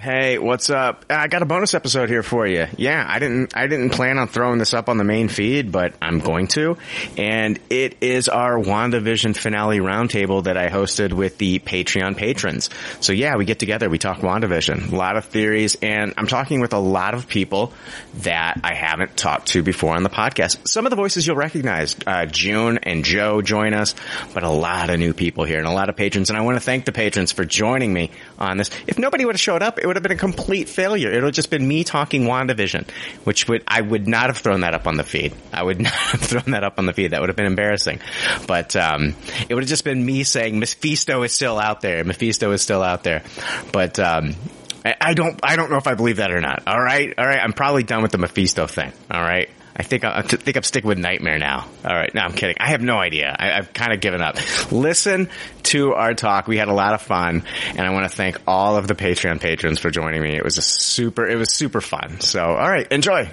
[0.00, 1.04] Hey, what's up?
[1.10, 2.68] I got a bonus episode here for you.
[2.78, 5.92] Yeah, I didn't, I didn't plan on throwing this up on the main feed, but
[6.00, 6.78] I'm going to.
[7.18, 12.70] And it is our WandaVision finale roundtable that I hosted with the Patreon patrons.
[13.00, 16.62] So yeah, we get together, we talk WandaVision, a lot of theories, and I'm talking
[16.62, 17.74] with a lot of people
[18.20, 20.66] that I haven't talked to before on the podcast.
[20.66, 23.94] Some of the voices you'll recognize, uh, June and Joe join us,
[24.32, 26.30] but a lot of new people here and a lot of patrons.
[26.30, 28.70] And I want to thank the patrons for joining me on this.
[28.86, 31.10] If nobody would have showed up, it would have been a complete failure.
[31.10, 32.88] It would have just been me talking WandaVision,
[33.24, 35.34] which would, I would not have thrown that up on the feed.
[35.52, 37.10] I would not have thrown that up on the feed.
[37.10, 37.98] That would have been embarrassing.
[38.46, 39.16] But, um,
[39.48, 42.04] it would have just been me saying Mephisto is still out there.
[42.04, 43.24] Mephisto is still out there.
[43.72, 44.36] But, um,
[44.84, 46.62] I I don't, I don't know if I believe that or not.
[46.68, 47.12] All right.
[47.18, 47.40] All right.
[47.42, 48.92] I'm probably done with the Mephisto thing.
[49.10, 49.50] All right.
[49.80, 51.66] I think I, think I'm sticking with Nightmare now.
[51.86, 52.56] All right, no, I'm kidding.
[52.60, 53.34] I have no idea.
[53.34, 54.36] I, I've kind of given up.
[54.70, 55.30] Listen
[55.62, 56.46] to our talk.
[56.46, 59.40] We had a lot of fun, and I want to thank all of the Patreon
[59.40, 60.36] patrons for joining me.
[60.36, 61.26] It was a super.
[61.26, 62.20] It was super fun.
[62.20, 63.30] So, all right, enjoy.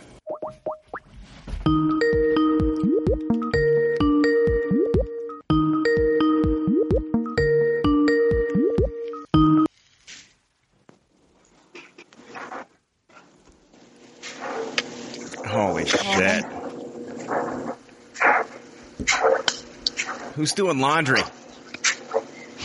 [15.88, 16.46] Shit.
[20.36, 21.22] Who's doing laundry?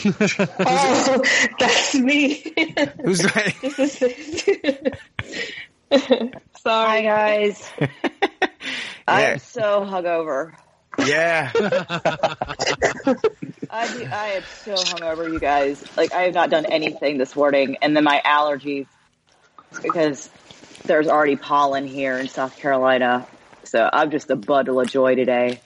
[0.04, 1.22] Oh,
[1.60, 2.42] that's me.
[3.04, 3.20] Who's
[3.62, 4.42] This is-
[6.60, 7.70] Sorry, guys.
[9.06, 10.54] I'm so hungover.
[11.06, 11.50] Yeah.
[11.54, 11.64] I,
[13.96, 15.84] do- I am so hungover, you guys.
[15.96, 18.86] Like, I have not done anything this morning, and then my allergies
[19.82, 20.28] because
[20.84, 23.26] there's already pollen here in South Carolina.
[23.64, 25.60] So I'm just a bundle of joy today.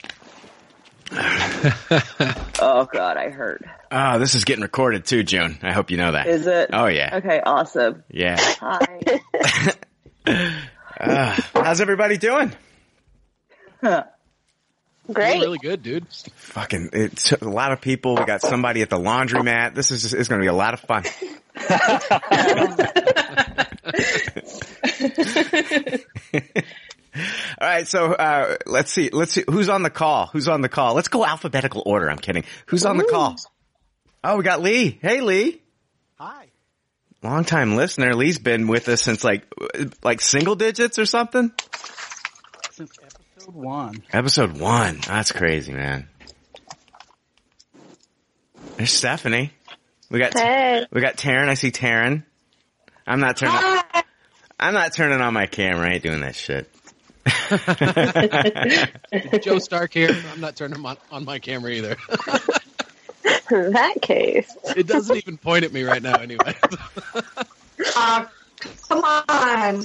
[1.11, 3.63] oh God, I hurt.
[3.91, 5.57] Oh, this is getting recorded too, June.
[5.61, 6.27] I hope you know that.
[6.27, 6.69] Is it?
[6.73, 7.17] Oh yeah.
[7.17, 8.03] Okay, awesome.
[8.09, 8.35] Yeah.
[8.39, 9.21] Hi.
[10.99, 12.51] Uh, how's everybody doing?
[15.13, 15.39] Great.
[15.39, 16.05] Really good, dude.
[16.11, 18.15] Fucking, it's a lot of people.
[18.15, 19.73] We got somebody at the laundromat.
[19.73, 21.03] This is just, it's going to be a lot of fun.
[27.59, 29.09] All right, so uh, let's see.
[29.11, 30.27] Let's see who's on the call.
[30.27, 30.93] Who's on the call?
[30.93, 32.09] Let's go alphabetical order.
[32.11, 32.43] I'm kidding.
[32.67, 33.35] Who's on the call?
[34.23, 34.99] Oh, we got Lee.
[35.01, 35.61] Hey, Lee.
[36.19, 36.47] Hi.
[37.23, 38.13] Long time listener.
[38.13, 39.45] Lee's been with us since like
[40.03, 41.51] like single digits or something.
[42.71, 44.03] Since episode one.
[44.13, 44.99] Episode one.
[45.07, 46.07] That's crazy, man.
[48.75, 49.51] There's Stephanie.
[50.11, 50.85] We got Hey.
[50.91, 51.49] we got Taryn.
[51.49, 52.23] I see Taryn.
[53.07, 53.81] I'm not turning.
[54.59, 55.87] I'm not turning on my camera.
[55.87, 56.69] I ain't doing that shit.
[59.43, 60.09] Joe Stark here.
[60.33, 61.95] I'm not turning on, on my camera either.
[63.51, 64.55] In that case.
[64.75, 66.55] It doesn't even point at me right now anyway.
[67.95, 68.25] Uh,
[68.89, 69.83] come on.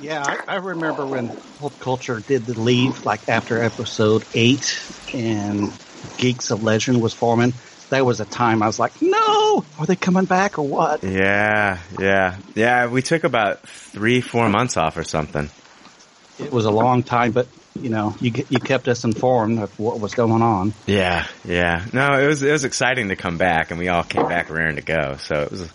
[0.00, 4.78] Yeah, I, I remember when Pulp Culture did the leave, like after episode eight,
[5.14, 5.72] and
[6.18, 7.54] Geeks of Legend was forming.
[7.90, 11.78] That was a time I was like, "No, are they coming back or what?" Yeah,
[11.98, 12.88] yeah, yeah.
[12.88, 15.48] We took about three, four months off or something.
[16.38, 17.46] It was a long time, but
[17.80, 20.74] you know, you you kept us informed of what was going on.
[20.86, 21.84] Yeah, yeah.
[21.92, 24.76] No, it was it was exciting to come back, and we all came back raring
[24.76, 25.16] to go.
[25.18, 25.70] So it was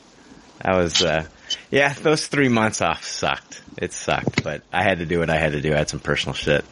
[0.59, 1.25] that was uh,
[1.69, 1.94] yeah.
[1.94, 3.61] Those three months off sucked.
[3.77, 5.73] It sucked, but I had to do what I had to do.
[5.73, 6.66] I had some personal shit.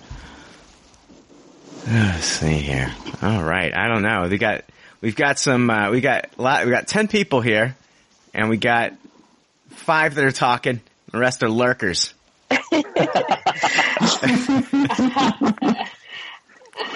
[1.88, 2.94] Let's see here.
[3.22, 4.28] All right, I don't know.
[4.28, 4.64] They got
[5.02, 6.66] we've got some uh, we got a lot.
[6.66, 7.76] We got ten people here,
[8.34, 8.94] and we got
[9.70, 10.82] five that are talking.
[11.12, 12.14] The rest are lurkers.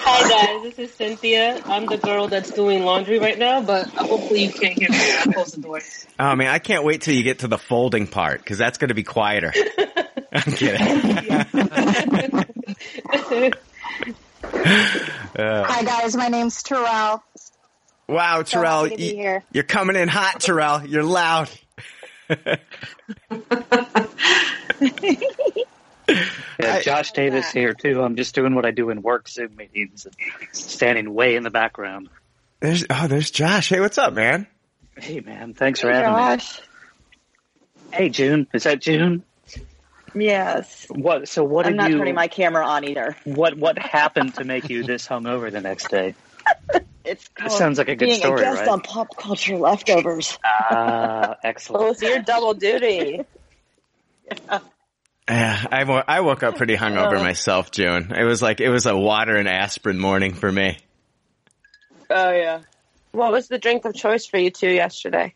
[0.05, 1.61] Hi guys, this is Cynthia.
[1.65, 5.31] I'm the girl that's doing laundry right now, but hopefully you can't hear me I
[5.33, 5.81] close the door.
[6.19, 8.89] Oh man, I can't wait till you get to the folding part because that's going
[8.89, 9.53] to be quieter.
[10.31, 11.13] I'm kidding.
[15.35, 17.23] Uh, Hi guys, my name's Terrell.
[18.13, 19.43] Wow, So Terrell, happy to be here.
[19.51, 20.85] you're coming in hot, Terrell.
[20.85, 21.49] You're loud.
[26.59, 28.01] Yeah, Josh Davis here too.
[28.03, 30.15] I'm just doing what I do in work Zoom meetings, and
[30.51, 32.09] standing way in the background.
[32.59, 33.69] There's oh, there's Josh.
[33.69, 34.47] Hey, what's up, man?
[34.97, 36.59] Hey man, thanks for having Josh.
[36.59, 36.65] me.
[37.93, 39.23] Hey June, is that June?
[40.13, 40.85] Yes.
[40.89, 41.27] What?
[41.29, 41.97] So what are you I'm not you?
[41.97, 43.15] turning my camera on either.
[43.23, 46.15] What what happened to make you this hungover the next day?
[47.05, 48.69] It's That sounds like a good being story, a guest right?
[48.69, 50.37] on pop culture leftovers.
[50.71, 51.83] Ah, excellent.
[51.83, 53.21] Oh, so you're double duty.
[55.29, 57.23] Yeah, I, wo- I woke up pretty hungover Oh.
[57.23, 58.11] myself, June.
[58.13, 60.77] It was like it was a water and aspirin morning for me.
[62.09, 62.59] Oh yeah.
[63.13, 65.33] What was the drink of choice for you two yesterday?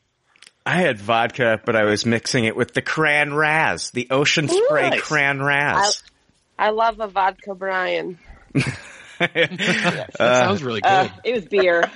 [0.66, 4.90] I had vodka, but I was mixing it with the Cran Raz, the Ocean Spray
[4.90, 5.02] Nice.
[5.02, 6.04] Cran Raz.
[6.60, 8.20] I love a vodka Brian.
[9.20, 10.90] That sounds really good.
[10.90, 11.90] Uh, it was beer.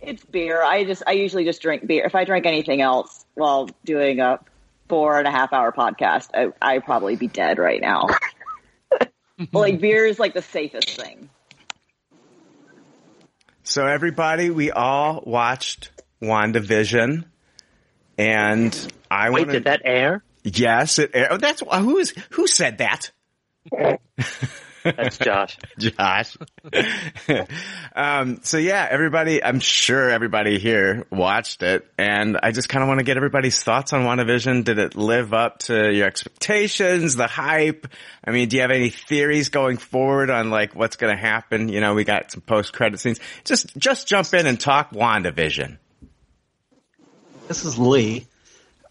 [0.00, 0.62] it's beer.
[0.62, 2.04] I just I usually just drink beer.
[2.04, 4.40] If I drink anything else while doing a
[4.88, 8.06] four and a half hour podcast, I I'd probably be dead right now.
[9.52, 11.30] like beer is like the safest thing.
[13.64, 15.90] So everybody, we all watched
[16.22, 17.24] WandaVision,
[18.16, 20.22] and I Wait, want did that air?
[20.44, 21.10] Yes, it.
[21.14, 23.10] Oh, that's who is who said that.
[24.96, 25.58] That's Josh.
[25.78, 26.36] Josh.
[27.96, 32.88] um, so yeah, everybody, I'm sure everybody here watched it and I just kind of
[32.88, 34.64] want to get everybody's thoughts on WandaVision.
[34.64, 37.86] Did it live up to your expectations, the hype?
[38.24, 41.68] I mean, do you have any theories going forward on like what's going to happen?
[41.68, 43.18] You know, we got some post credit scenes.
[43.44, 45.78] Just, just jump in and talk WandaVision.
[47.48, 48.26] This is Lee.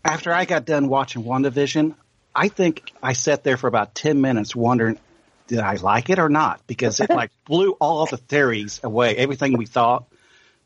[0.04, 1.96] After I got done watching WandaVision,
[2.36, 5.00] I think I sat there for about 10 minutes wondering,
[5.48, 6.62] did I like it or not?
[6.68, 9.16] Because it like blew all the theories away.
[9.16, 10.06] Everything we thought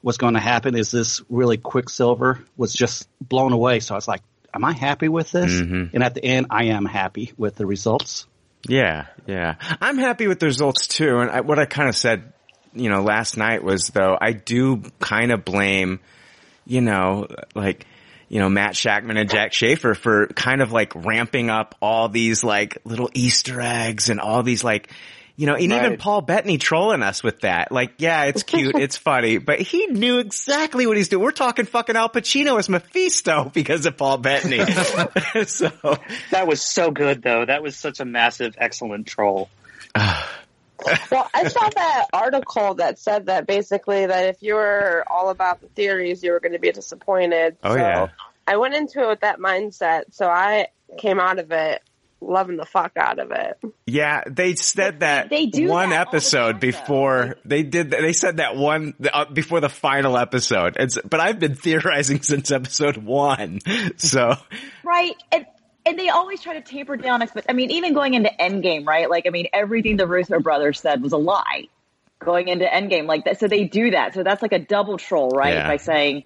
[0.02, 3.81] was going to happen is this really Quicksilver was just blown away.
[3.81, 4.22] So I was like,
[4.54, 5.52] am I happy with this?
[5.52, 5.94] Mhm.
[5.94, 8.26] And at the end, I am happy with the results.
[8.68, 9.56] Yeah, yeah.
[9.81, 11.20] I'm happy with the results too.
[11.20, 12.34] And I, what I kind of said,
[12.74, 16.00] you know, last night was though, I do kind of blame,
[16.66, 17.86] you know, like,
[18.30, 22.44] you know, Matt Shakman and Jac Schaeffer for kind of like ramping up all these
[22.44, 24.90] like little Easter eggs and all these like,
[25.36, 27.72] you know, and even Paul Bettany trolling us with that.
[27.72, 31.24] Like, yeah, it's cute, it's funny, but he knew exactly what he's doing.
[31.24, 34.60] We're talking fucking Al Pacino as Mephisto because of Paul Bettany.
[35.46, 35.72] so,
[36.31, 37.46] That was so good, though.
[37.46, 39.50] That was such a massive, excellent troll.
[39.96, 40.30] Ah.
[41.12, 45.62] Well, I saw that article that said that basically that if you were all about
[45.62, 47.58] the theories, you were going to be disappointed.
[47.64, 48.08] Oh, so yeah.
[48.48, 50.68] I went into it with that mindset, so I
[50.98, 51.81] came out of it
[52.22, 53.60] loving the fuck out of it.
[53.86, 57.92] Yeah, they said that They do one that all the episode time, before they did.
[57.92, 60.76] They said that one uh, before the final episode.
[60.80, 63.60] It's, but I've been theorizing since episode one.
[63.98, 64.36] So
[64.84, 65.16] Right.
[65.31, 65.46] And
[65.86, 69.10] and they always try to taper down expect I mean, even going into Endgame, right?
[69.10, 71.68] Like I mean, everything the Russo brothers said was a lie.
[72.20, 73.40] Going into Endgame like that.
[73.40, 74.14] So they do that.
[74.14, 75.54] So that's like a double troll, right?
[75.54, 75.68] Yeah.
[75.68, 76.26] By saying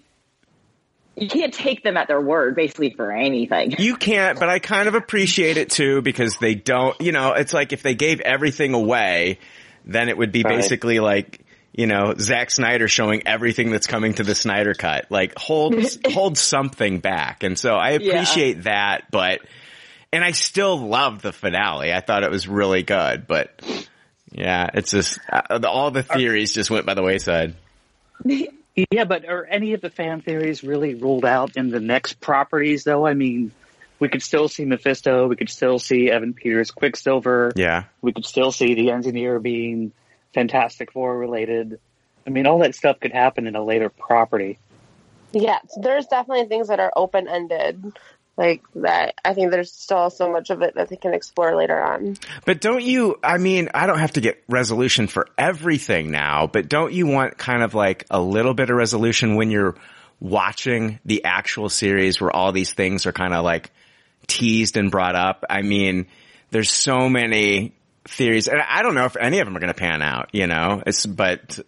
[1.16, 3.76] you can't take them at their word basically for anything.
[3.78, 4.40] you can't.
[4.40, 7.00] But I kind of appreciate it too because they don't.
[7.00, 9.38] You know, it's like if they gave everything away,
[9.84, 10.56] then it would be Right.
[10.56, 11.43] basically like.
[11.76, 15.06] You know, Zack Snyder showing everything that's coming to the Snyder cut.
[15.10, 15.74] Like hold
[16.06, 17.42] hold something back.
[17.42, 18.12] And so I Yeah.
[18.12, 19.40] appreciate that, but
[20.12, 21.92] and I still love the finale.
[21.92, 23.60] I thought it was really good, but
[24.30, 27.54] yeah, it's just uh, all the theories just went by the wayside.
[28.90, 32.82] Yeah, but are any of the fan theories really ruled out in the next properties,
[32.82, 33.06] though?
[33.06, 33.52] I mean,
[34.00, 35.28] we could still see Mephisto.
[35.28, 37.52] We could still see Evan Peters, Quicksilver.
[37.54, 37.84] Yeah.
[38.02, 39.92] We could still see the engineer being
[40.34, 41.78] Fantastic Four related.
[42.26, 44.58] I mean, all that stuff could happen in a later property.
[45.32, 47.92] Yeah, so there's definitely things that are open ended.
[48.36, 51.80] Like that, I think there's still so much of it that they can explore later
[51.80, 52.16] on.
[52.44, 56.68] But don't you, I mean, I don't have to get resolution for everything now, but
[56.68, 59.76] don't you want kind of like a little bit of resolution when you're
[60.18, 63.70] watching the actual series where all these things are kind of like
[64.26, 65.44] teased and brought up?
[65.48, 66.06] I mean,
[66.50, 67.76] there's so many
[68.08, 70.46] theories and I don't know if any of them are going to pan out, you
[70.46, 71.58] know, it's, but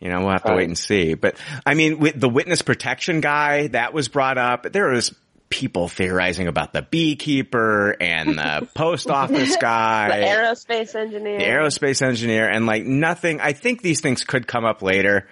[0.00, 0.56] you know, we'll have to Right.
[0.58, 1.14] wait and see.
[1.14, 5.14] But I mean, with the witness protection guy that was brought up, there was
[5.50, 11.38] people theorizing about the beekeeper and the post office guy The aerospace engineer.
[11.38, 13.40] the aerospace engineer and like nothing.
[13.40, 15.26] I think these things could come up later.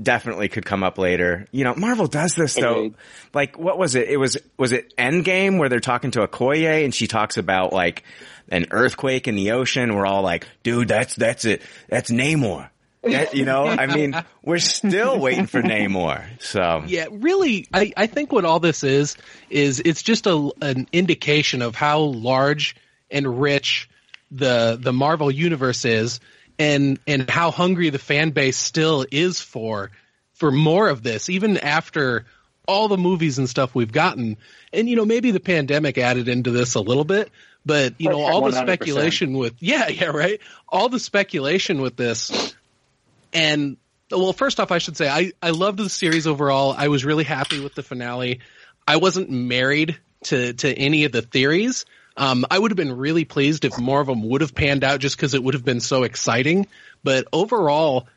[0.00, 1.46] Definitely could come up later.
[1.52, 2.76] You know, Marvel does this though.
[2.76, 2.94] Agreed.
[3.32, 4.08] Like, what was it?
[4.08, 8.04] It was, was it Endgame where they're talking to Okoye and she talks about like
[8.50, 9.94] an earthquake in the ocean.
[9.94, 11.62] We're all like, dude, that's, that's it.
[11.88, 12.68] That's Namor.
[13.02, 16.24] That- you know, I mean, we're still waiting for Namor.
[16.40, 19.16] So Yeah, really, I, I think what all this is
[19.48, 22.74] is it's just a an indication of how large
[23.10, 23.88] and rich
[24.32, 26.18] the the Marvel universe is,
[26.58, 29.90] and and how hungry the fan base still is for
[30.34, 32.26] for more of this, even after
[32.66, 34.36] all the movies and stuff we've gotten.
[34.72, 37.30] And you know, maybe the pandemic added into this a little bit,
[37.64, 38.62] but you know, all the 100%.
[38.62, 40.40] speculation with yeah, yeah, right.
[40.68, 42.54] All the speculation with this
[43.32, 43.76] and
[44.10, 46.74] well, first off, I should say I, I loved the series overall.
[46.76, 48.40] I was really happy with the finale.
[48.86, 51.86] I wasn't married to, to any of the theories.
[52.16, 55.00] Um, I would have been really pleased if more of them would have panned out
[55.00, 56.66] just because it would have been so exciting.
[57.04, 58.08] But overall,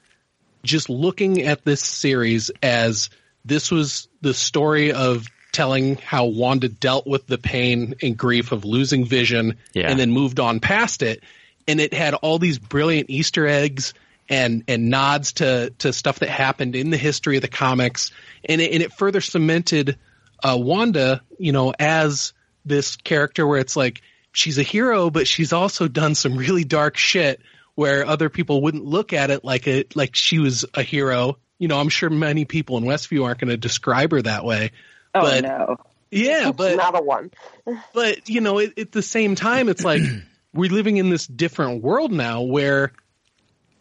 [0.64, 3.10] just looking at this series as
[3.46, 8.66] this was the story of telling how Wanda dealt with the pain and grief of
[8.66, 9.90] losing vision Yeah.
[9.90, 11.24] and then moved on past it.
[11.68, 13.94] And it had all these brilliant Easter eggs
[14.30, 18.12] and, and nods to, to stuff that happened in the history of the comics.
[18.46, 19.98] And it, and it further cemented,
[20.44, 22.34] uh, Wanda, you know, as
[22.70, 26.96] this character where it's like, she's a hero, but she's also done some really dark
[26.96, 27.42] shit
[27.76, 31.38] where other people wouldn't look at it like a, like she was a hero.
[31.58, 34.72] You know, I'm sure many people in Westview aren't going to describe her that way.
[35.14, 35.76] Oh But- no.
[36.12, 37.30] Yeah, but not a one.
[37.94, 40.02] but you know, at, at the same time, it's like
[40.54, 42.94] we're living in this different world now where,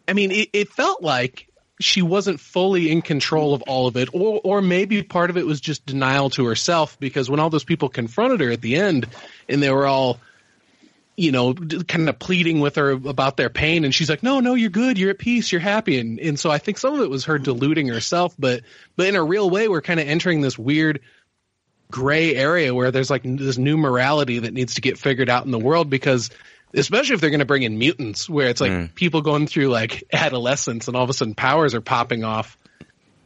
[0.07, 1.48] I mean, it, it felt like
[1.79, 5.45] she wasn't fully in control of all of it, or or maybe part of it
[5.45, 9.07] was just denial to herself because when all those people confronted her at the end
[9.47, 10.19] and they were all.
[11.15, 14.53] You know, kind of pleading with her about their pain, and she's like, "No, no,
[14.53, 14.97] you're good.
[14.97, 15.51] You're at peace.
[15.51, 18.61] You're happy." And and so I think some of it was her deluding herself, but
[18.95, 21.01] but in a real way, we're kind of entering this weird
[21.91, 25.51] gray area where there's like this new morality that needs to get figured out in
[25.51, 26.29] the world because
[26.73, 28.95] especially if they're going to bring in mutants where it's like Mm.
[28.95, 32.57] people going through like adolescence and all of a sudden powers are popping off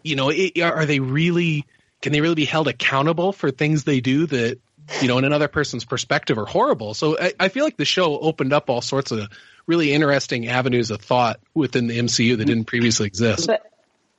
[0.03, 1.65] you know it, are they really
[2.01, 4.59] can they really be held accountable for things they do that
[5.01, 8.17] you know in another person's perspective are horrible so I, I feel like the show
[8.17, 9.27] opened up all sorts of
[9.65, 13.69] really interesting avenues of thought within the mcu that didn't previously exist But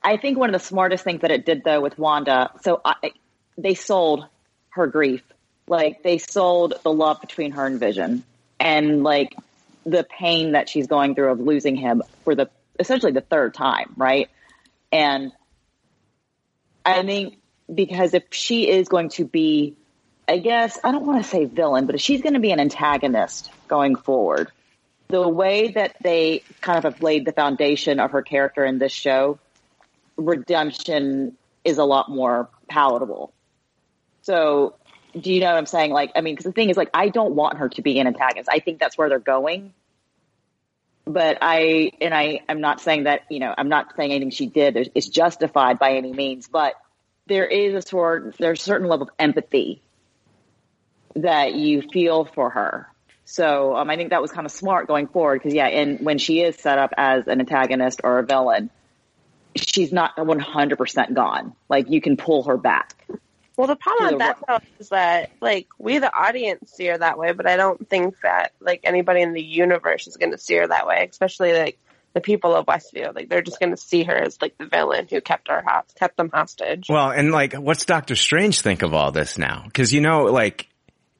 [0.03, 3.11] I think one of the smartest things that it did though with Wanda, so I,
[3.57, 4.27] they sold
[4.69, 5.23] her grief.
[5.67, 8.23] Like they sold the love between her and Vision
[8.59, 9.35] and like
[9.85, 13.93] the pain that she's going through of losing him for the essentially the third time,
[13.95, 14.29] right?
[14.91, 15.31] And
[16.85, 17.37] I think
[17.73, 19.75] because if she is going to be
[20.27, 22.59] I guess I don't want to say villain, but if she's going to be an
[22.59, 24.51] antagonist going forward,
[25.07, 28.91] the way that they kind of have laid the foundation of her character in this
[28.91, 29.37] show,
[30.17, 33.33] redemption is a lot more palatable.
[34.23, 34.75] So,
[35.19, 35.91] do you know what I'm saying?
[35.91, 38.07] Like, I mean, because the thing is, like, I don't want her to be an
[38.07, 38.49] antagonist.
[38.51, 39.73] I think that's where they're going.
[41.05, 44.47] But I, and I, I'm not saying that, you know, I'm not saying anything she
[44.47, 46.73] did is, justified by any means, but
[47.27, 49.81] there is a sort, there's a certain level of empathy
[51.15, 52.87] that you feel for her.
[53.23, 56.17] So um, I think that was kind of smart going forward because yeah, and when
[56.17, 58.69] she is set up as an antagonist or a villain,
[59.55, 61.55] she's not 100% gone.
[61.69, 63.07] Like you can pull her back.
[63.57, 67.17] Well, the problem with that though is that like we the audience see her that
[67.17, 70.55] way, but I don't think that like anybody in the universe is going to see
[70.55, 71.07] her that way.
[71.09, 71.79] Especially like
[72.15, 75.07] the people of Westview, like they're just going to see her as like the villain
[75.09, 76.87] who kept our host- kept them hostage.
[76.89, 79.63] Well, and like, what's Doctor Strange think of all this now?
[79.65, 80.67] Because you know, like,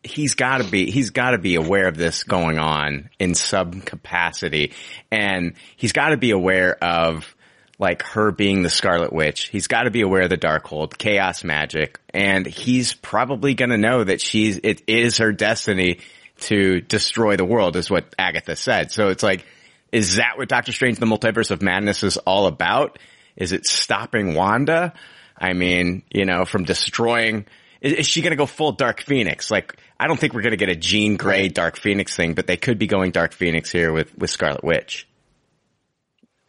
[0.03, 3.81] he's got to be he's got to be aware of this going on in some
[3.81, 4.71] capacity,
[5.11, 7.34] and he's got to be aware of
[7.77, 9.49] like her being the Scarlet Witch.
[9.49, 13.77] He's got to be aware of the Darkhold, chaos magic, and he's probably going to
[13.77, 15.99] know that she's it is her destiny
[16.41, 18.91] to destroy the world, is what Agatha said.
[18.91, 19.45] So it's like,
[19.91, 22.99] is that what Doctor Strange: The Multiverse of Madness is all about?
[23.35, 24.93] Is it stopping Wanda?
[25.37, 27.45] I mean, you know, from destroying.
[27.81, 29.51] Is, is she going to go full Dark Phoenix?
[29.51, 32.47] Like, I don't think we're going to get a Jean Grey Dark Phoenix thing, but
[32.47, 35.07] they could be going Dark Phoenix here with with Scarlet Witch.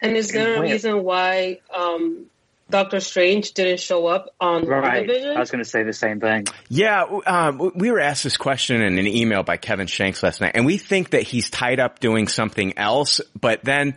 [0.01, 2.27] And is there a reason why um,
[2.69, 5.07] Doctor Strange didn't show up on Right.
[5.07, 5.37] WandaVision?
[5.37, 6.47] I was going to say the same thing.
[6.69, 10.53] Yeah, um, we were asked this question in an email by Kevin Shanks last night,
[10.55, 13.21] and we think that he's tied up doing something else.
[13.41, 13.97] But then,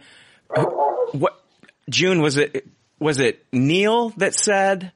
[1.12, 1.42] what?
[1.90, 2.68] June was it?
[3.00, 4.92] Was it Neil that said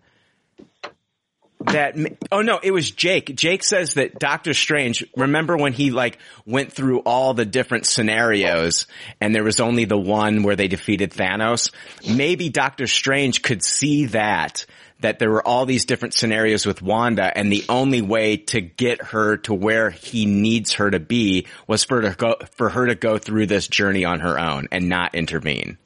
[1.67, 1.96] that?
[2.32, 3.36] Oh no, it was Jake.
[3.36, 5.05] Jake says that Doctor Strange.
[5.15, 8.88] Remember when he like went through all the different scenarios,
[9.22, 11.72] and there was only the one where they defeated Thanos.
[12.08, 14.65] Maybe Doctor Strange could see that
[15.03, 19.03] that there were all these different scenarios with Wanda and the only way to get
[19.03, 22.88] her to where he needs her to be was for her to go, for her
[22.88, 25.77] to go through this journey on her own and not intervene.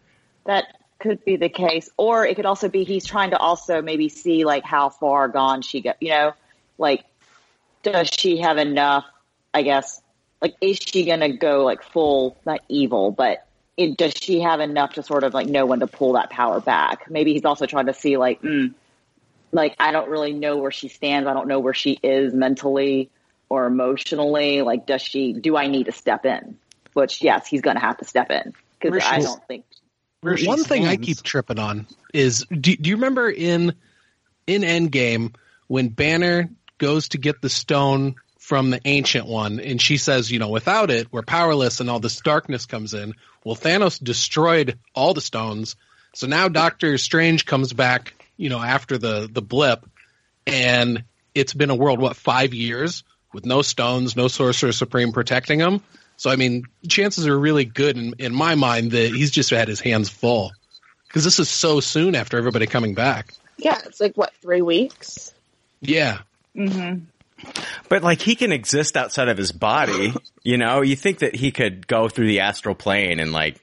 [0.46, 4.10] That could be the case, or it could also be he's trying to also maybe
[4.10, 5.98] see like how far gone she got.
[6.02, 6.34] You know,
[6.78, 7.06] like
[7.84, 9.06] does she have enough?
[9.54, 10.02] I guess
[10.42, 14.94] like is she gonna go like full not evil, but it, does she have enough
[14.94, 17.10] to sort of like know when to pull that power back?
[17.10, 18.74] Maybe he's also trying to see like, mm,
[19.52, 21.28] like I don't really know where she stands.
[21.28, 23.12] I don't know where she is mentally
[23.50, 24.62] or emotionally.
[24.64, 25.34] Like, does she?
[25.34, 26.58] Do I need to step in?
[26.94, 29.66] Which yes, he's gonna have to step in because I don't think.
[30.22, 33.76] One thing I keep tripping on is do, do you remember in
[34.46, 35.36] in Endgame
[35.68, 40.40] when Banner goes to get the stone from the ancient one and she says, you
[40.40, 43.14] know, without it, we're powerless and all this darkness comes in.
[43.44, 45.76] Well, Thanos destroyed all the stones.
[46.14, 49.86] So now Doctor Strange comes back you know, after the the blip,
[50.46, 51.04] and
[51.36, 55.82] it's been a world what five years with no stones, no sorcerer supreme protecting him.
[56.18, 59.68] So I mean, chances are really good in, in my mind that he's just had
[59.68, 60.52] his hands full
[61.08, 63.34] because this is so soon after everybody coming back.
[63.58, 65.34] Yeah, it's like what three weeks.
[65.80, 66.20] Yeah,
[66.58, 67.04] Mm-hmm.
[67.88, 70.82] But like he can exist outside of his body, you know.
[70.82, 73.62] You think that he could go through the astral plane and like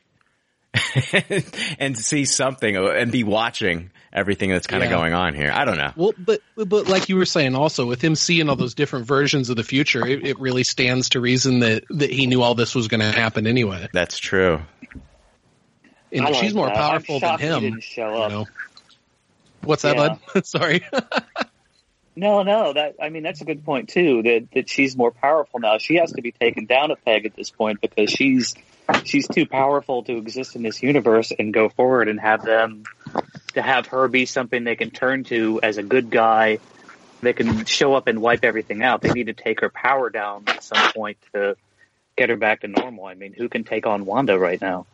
[1.78, 4.96] and see something and be watching everything that's kind of Yeah.
[4.96, 5.50] going on here.
[5.54, 5.92] I don't know.
[5.96, 9.50] Well, but but like you were saying, also with him seeing all those different versions
[9.50, 12.74] of the future, it, it really stands to reason that that he knew all this
[12.74, 13.88] was going to happen anyway.
[13.92, 14.60] That's true.
[16.12, 16.76] And like she's more that.
[16.76, 17.60] I'm powerful than him.
[17.60, 18.30] didn't show you up.
[18.30, 18.46] know.
[19.62, 20.16] What's that, Yeah.
[20.32, 20.46] bud?
[20.46, 20.84] Sorry.
[22.16, 24.22] No, no, that I mean that's a good point too.
[24.22, 25.78] That that she's more powerful now.
[25.78, 28.54] She has to be taken down a peg at this point because she's
[29.04, 32.84] she's too powerful to exist in this universe and go forward and have them
[33.54, 36.58] to have her be something they can turn to as a good guy.
[37.20, 39.00] They can show up and wipe everything out.
[39.00, 41.56] They need to take her power down at some point to
[42.16, 43.06] get her back to normal.
[43.06, 44.86] I mean, who can take on Wanda right now?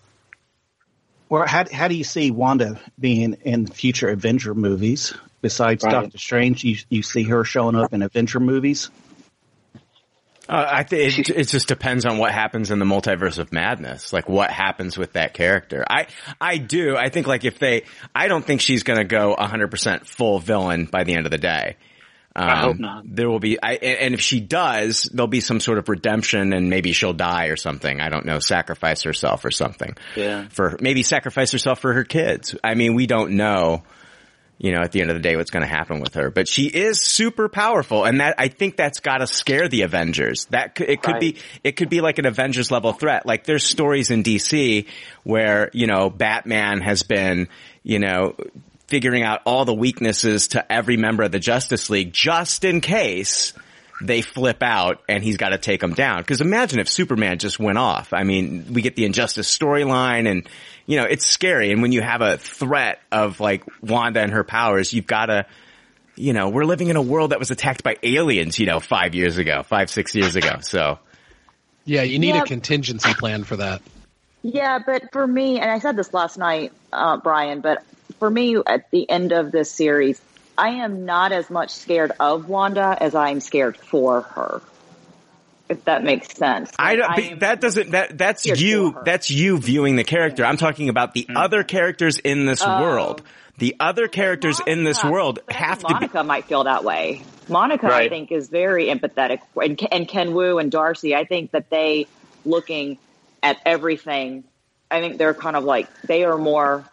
[1.28, 5.14] Well, how, how do you see Wanda being in future Avenger movies?
[5.42, 5.92] Besides Right.
[5.92, 8.90] Doctor Strange, you, you see her showing up in Avenger movies?
[10.50, 14.12] Uh, I think it, it just depends on what happens in the multiverse of madness.
[14.12, 15.84] Like what happens with that character.
[15.88, 16.08] I,
[16.40, 16.96] I do.
[16.96, 17.84] I think like if they,
[18.16, 21.38] I don't think she's going to go 100% full villain by the end of the
[21.38, 21.76] day.
[22.34, 23.04] Um, I hope not.
[23.06, 26.52] There will be, I, and and if she does, there'll be some sort of redemption
[26.52, 28.00] and maybe she'll die or something.
[28.00, 29.96] I don't know, sacrifice herself or something.
[30.16, 30.48] Yeah.
[30.48, 32.56] For, maybe sacrifice herself for her kids.
[32.62, 33.84] I mean, we don't know
[34.62, 36.30] you know, at the end of the day, what's going to happen with her.
[36.30, 40.44] But she is super powerful, and that I think that's got to scare the Avengers.
[40.50, 41.20] That could, it could Right.
[41.20, 43.24] be it could be like an Avengers level threat.
[43.24, 44.84] Like there's stories in DC
[45.22, 47.48] where you know Batman has been
[47.82, 48.36] you know
[48.88, 53.54] figuring out all the weaknesses to every member of the Justice League just in case
[54.02, 56.18] they flip out and he's got to take them down.
[56.18, 58.12] Because imagine if Superman just went off.
[58.12, 60.48] I mean, we get the Injustice storyline and,
[60.90, 61.70] you know, it's scary.
[61.70, 65.46] And when you have a threat of like Wanda and her powers, you've got to,
[66.16, 69.14] you know, we're living in a world that was attacked by aliens, you know, five
[69.14, 70.56] years ago, five, six years ago.
[70.62, 70.98] So
[71.86, 72.42] Yeah, you need Yeah.
[72.42, 73.82] a contingency plan for that.
[74.42, 77.82] Yeah, but for me, and I said this last night, uh, Brian, but
[78.18, 80.20] for me, at the end of this series,
[80.58, 84.60] I am not as much scared of Wanda as I'm scared for her.
[85.70, 86.72] If that makes sense.
[86.78, 90.44] I don't, Like, but am- that doesn't, that, that's you, that's you viewing the character.
[90.44, 91.36] I'm talking about the mm-hmm.
[91.36, 92.82] other characters in this Oh.
[92.82, 93.22] world.
[93.58, 97.22] The other characters in this world have think to be, Monica might feel that way.
[97.46, 101.14] Monica, I think, is very empathetic, and, and Ken Wu and Darcy.
[101.14, 102.06] I think that they
[102.46, 102.96] looking
[103.42, 104.44] at everything.
[104.90, 106.84] I think they're kind of like they are more.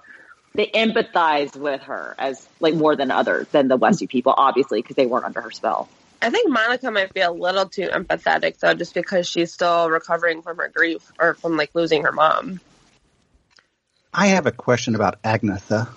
[0.56, 4.98] They empathize with her as like more than other than the Westie people, obviously, because
[4.98, 5.88] they weren't under her spell.
[6.22, 10.42] I think Monica might be a little too empathetic though, just because she's still recovering
[10.42, 12.60] from her grief or from like losing her mom.
[14.14, 15.90] I have a question about Agnetha.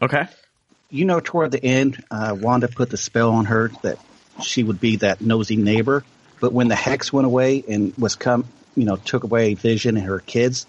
[0.00, 0.26] okay.
[0.90, 3.98] You know, toward the end, uh, Wanda put the spell on her that
[4.42, 6.04] she would be that nosy neighbor.
[6.40, 10.06] But when the hex went away and was come, you know, took away Vision and
[10.06, 10.66] her kids,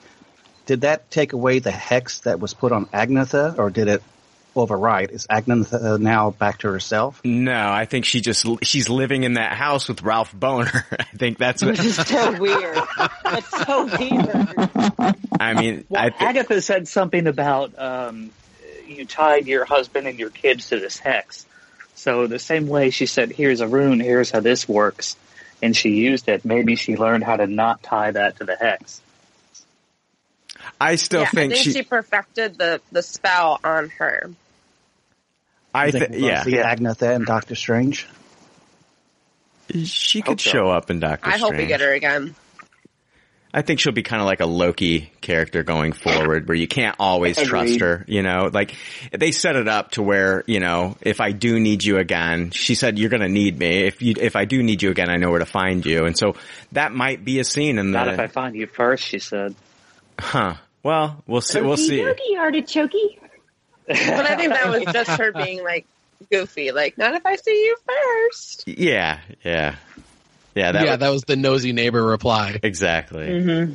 [0.66, 4.04] did that take away the hex that was put on Agnetha, or did it
[4.56, 5.12] override?
[5.12, 7.22] Is Agnetha now back to herself?
[7.24, 10.84] No, I think she just she's living in that house with Ralph Bohner.
[11.00, 12.78] I think that's what Which is so weird.
[13.24, 15.16] That's so weird.
[15.40, 15.86] I mean.
[15.90, 18.32] Well, I thi- Agatha said something about um,
[18.88, 21.46] you tied your husband and your kids to this hex.
[21.96, 24.00] So the same way she said, "Here's a rune.
[24.00, 25.16] Here's how this works,"
[25.62, 26.44] and she used it.
[26.44, 29.02] Maybe she learned how to not tie that to the hex.
[30.80, 31.72] I still yeah, think, I think she.
[31.72, 34.32] she, perfected the the spell on her.
[35.74, 38.08] I think think we'll yeah, see Agnetha and Doctor Strange.
[39.84, 40.50] she could so.
[40.50, 41.42] show up in Doctor I Strange.
[41.44, 42.36] hope we get her again.
[43.56, 46.96] I think she'll be kind of like a Loki character going forward, where you can't
[46.98, 47.50] always Agreed.
[47.50, 48.04] trust her.
[48.08, 48.76] You know, like
[49.12, 52.74] they set it up to where you know if I do need you again, she
[52.74, 53.86] said you're going to need me.
[53.86, 56.06] If you if I do need you again, I know where to find you.
[56.06, 56.36] And so
[56.72, 59.54] that might be a scene in Not if I find you first, she said.
[60.20, 60.56] huh.
[60.82, 61.62] Well, we'll see.
[61.62, 62.04] We'll see.
[62.04, 63.20] Okey-dokey, artichokey.
[63.88, 65.86] But I think that was just her being like
[66.32, 68.68] goofy, like not if I see you first.
[68.68, 69.76] Yeah, yeah,
[70.56, 70.72] yeah.
[70.72, 72.60] That yeah, was- that was the nosy neighbor reply.
[72.64, 73.28] exactly.
[73.28, 73.74] Mm-hmm.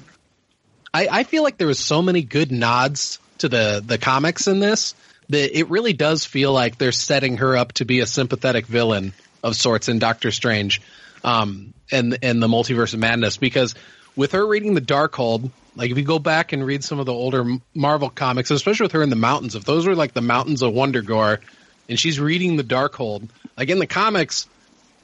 [0.94, 4.61] I, I feel like there was so many good nods to the the comics in
[4.61, 4.94] this
[5.29, 9.12] that it really does feel like they're setting her up to be a sympathetic villain
[9.44, 10.81] of sorts in Doctor Strange,
[11.23, 13.75] um, and and the Multiverse of Madness because
[14.16, 17.14] with her reading the Darkhold, Like if you go back and read some of the
[17.14, 20.61] older Marvel comics, especially with her in the mountains, if those were like the mountains
[20.61, 21.38] of Wundagore,
[21.88, 24.49] and she's reading the Darkhold, like in the comics,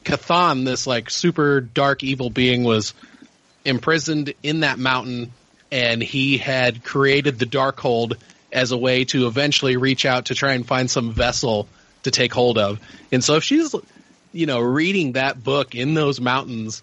[0.04, 2.92] Chthon, this like super dark evil being, was
[3.64, 5.32] imprisoned in that mountain,
[5.70, 8.20] and he had created the Darkhold
[8.52, 11.68] as a way to eventually reach out to try and find some vessel
[12.02, 12.80] to take hold of.
[13.12, 13.76] And so if she's,
[14.32, 16.82] you know, reading that book in those mountains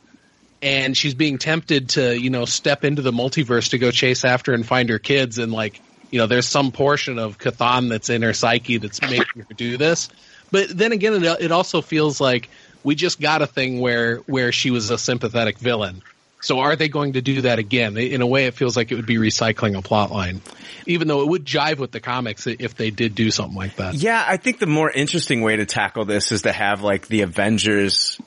[0.62, 4.54] and she's being tempted to, you know, step into the multiverse to go chase after
[4.54, 8.22] and find her kids and like, you know, there's some portion of Chthon that's in
[8.22, 10.10] her psyche that's making her do this.
[10.52, 12.50] But then again, it, it also feels like
[12.84, 16.04] we just got a thing where, where she was a sympathetic villain.
[16.42, 17.98] So are they going to do that again?
[17.98, 20.42] In a way, it feels like it would be recycling a plot line,
[20.88, 23.94] even though it would jive with the comics if they did do something like that.
[23.94, 27.22] Yeah, I think the more interesting way to tackle this is to have like the
[27.22, 28.20] Avengers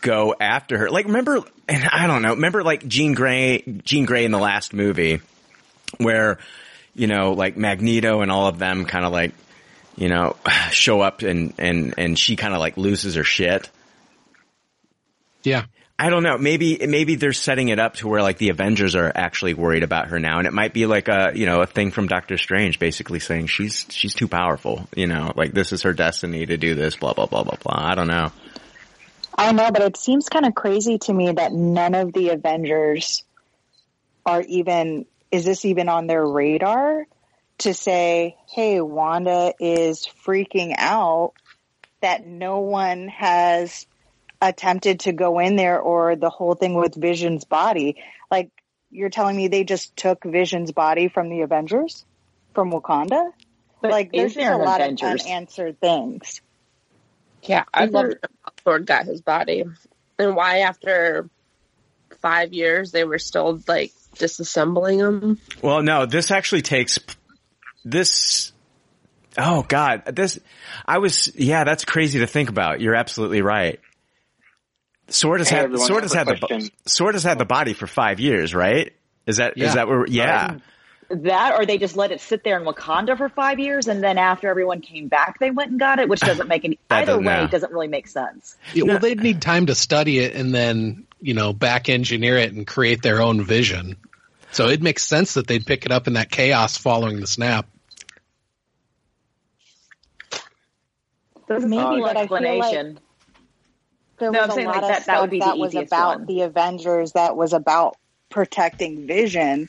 [0.00, 0.90] go after her.
[0.90, 4.72] Like remember, and I don't know, remember like Jean Grey, Jean Grey in the last
[4.72, 5.20] movie
[5.98, 6.38] where,
[6.94, 9.32] you know, like Magneto and all of them kind of like,
[9.96, 10.36] you know,
[10.70, 13.68] show up and, and, and she kind of like loses her shit.
[15.42, 15.64] Yeah.
[16.00, 16.38] I don't know.
[16.38, 20.10] Maybe maybe they're setting it up to where like the Avengers are actually worried about
[20.10, 22.78] her now, and it might be like a you know a thing from Doctor Strange,
[22.78, 24.88] basically saying she's she's too powerful.
[24.94, 26.94] You know, like this is her destiny to do this.
[26.94, 27.90] Blah blah blah blah blah.
[27.90, 28.30] I don't know.
[29.38, 33.22] I know, but it seems kind of crazy to me that none of the Avengers
[34.26, 37.06] are even, is this even on their radar
[37.58, 41.34] to say, hey, Wanda is freaking out,
[42.00, 43.86] that no one has
[44.42, 48.02] attempted to go in there or the whole thing with Vision's body.
[48.32, 48.50] Like,
[48.90, 52.04] you're telling me they just took Vision's body from the Avengers?
[52.54, 53.30] From Wakanda?
[53.80, 55.22] But like, there's is just there a lot Avengers?
[55.22, 56.40] of unanswered things.
[57.44, 58.14] Yeah, I Is love
[58.68, 59.64] there- how Thor got his body,
[60.18, 61.28] and why after
[62.20, 65.38] five years they were still like disassembling him.
[65.62, 66.98] Well, no, this actually takes
[67.84, 68.52] this.
[69.36, 70.38] Oh God, this.
[70.86, 71.34] I was.
[71.36, 72.80] Yeah, that's crazy to think about.
[72.80, 73.80] You're absolutely right.
[75.08, 76.70] Sword has Hey, had everyone, Sword has had have a the.
[76.86, 78.92] Sword has had the body for five years, right?
[79.26, 79.74] Is that is Yeah.
[79.74, 80.06] that where?
[80.06, 80.56] Yeah.
[81.10, 84.18] That or they just let it sit there in Wakanda for five years, and then
[84.18, 87.24] after everyone came back, they went and got it, which doesn't make any either doesn't-
[87.24, 87.46] way no.
[87.46, 88.56] doesn't really make sense.
[88.74, 92.52] Yeah, well, they'd need time to study it and then, you know, back engineer it
[92.52, 93.96] and create their own vision.
[94.52, 97.66] So it makes sense that they'd pick it up in that chaos following the snap.
[101.48, 103.00] Doesn't Maybe, seem but I feel like- explanation.
[104.18, 105.56] There No, was I'm a saying, lot like, of that- that stuff would be that
[105.58, 106.26] was about one.
[106.26, 107.96] the Avengers, that was about
[108.30, 109.68] protecting Vision,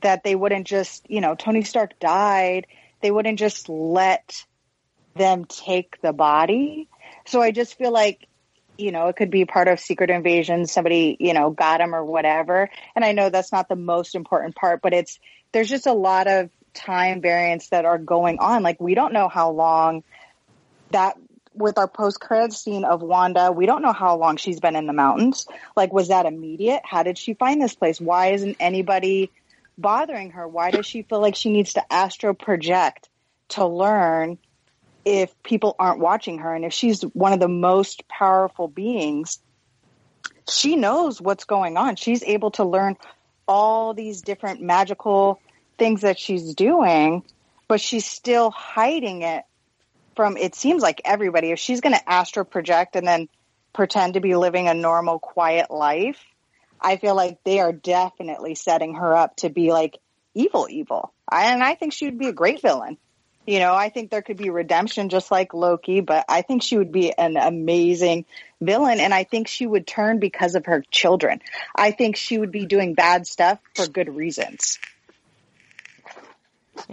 [0.00, 2.66] that they wouldn't just, you know, Tony Stark died.
[3.00, 4.44] They wouldn't just let
[5.14, 6.88] them take the body.
[7.26, 8.26] So I just feel like,
[8.76, 10.66] you know, it could be part of Secret Invasion.
[10.66, 12.70] Somebody, you know, got him or whatever.
[12.94, 15.18] And I know that's not the most important part, but it's,
[15.52, 18.62] there's just a lot of time variants that are going on.
[18.62, 20.04] Like we don't know how long
[20.90, 21.16] that
[21.54, 24.86] with our post credit scene of Wanda, we don't know how long she's been in
[24.86, 25.46] the mountains.
[25.76, 26.82] Like, was that immediate?
[26.84, 28.00] How did she find this place?
[28.00, 29.30] Why isn't anybody
[29.78, 30.46] bothering her?
[30.46, 33.08] Why does she feel like she needs to astro project
[33.50, 34.38] to learn
[35.04, 36.54] if people aren't watching her?
[36.54, 39.38] And if she's one of the most powerful beings,
[40.48, 41.96] she knows what's going on.
[41.96, 42.96] She's able to learn
[43.46, 45.40] all these different magical
[45.78, 47.22] things that she's doing,
[47.68, 49.44] but she's still hiding it
[50.18, 53.28] from it seems like everybody if she's going to astro project and then
[53.72, 56.18] pretend to be living a normal quiet life
[56.80, 59.98] i feel like they are definitely setting her up to be like
[60.34, 61.12] evil evil.
[61.28, 62.98] I, and i think she would be a great villain.
[63.46, 66.76] You know i think there could be redemption just like loki but i think she
[66.76, 68.26] would be an amazing
[68.60, 71.40] villain and i think she would turn because of her children.
[71.74, 74.78] I think she would be doing bad stuff for good reasons.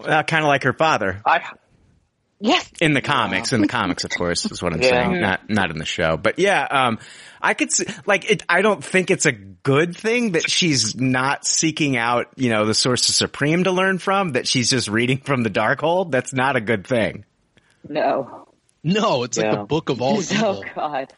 [0.02, 1.22] Uh, kind of like her father.
[1.26, 1.42] I
[2.40, 3.54] yes in the comics.
[3.54, 4.90] In the comics, of course, is what I'm Yeah.
[4.90, 5.22] saying.
[5.22, 6.64] Not not in the show, but yeah.
[6.70, 7.00] Um,
[7.42, 8.44] I could see, like it.
[8.50, 12.74] I don't think it's a good thing that she's not seeking out, you know, the
[12.74, 14.34] sorcerer supreme to learn from.
[14.34, 16.12] That she's just reading from the Darkhold.
[16.12, 17.26] That's not a good thing.
[17.88, 18.45] No.
[18.88, 20.62] No, it's like the book of all Oh.
[20.76, 21.12] God.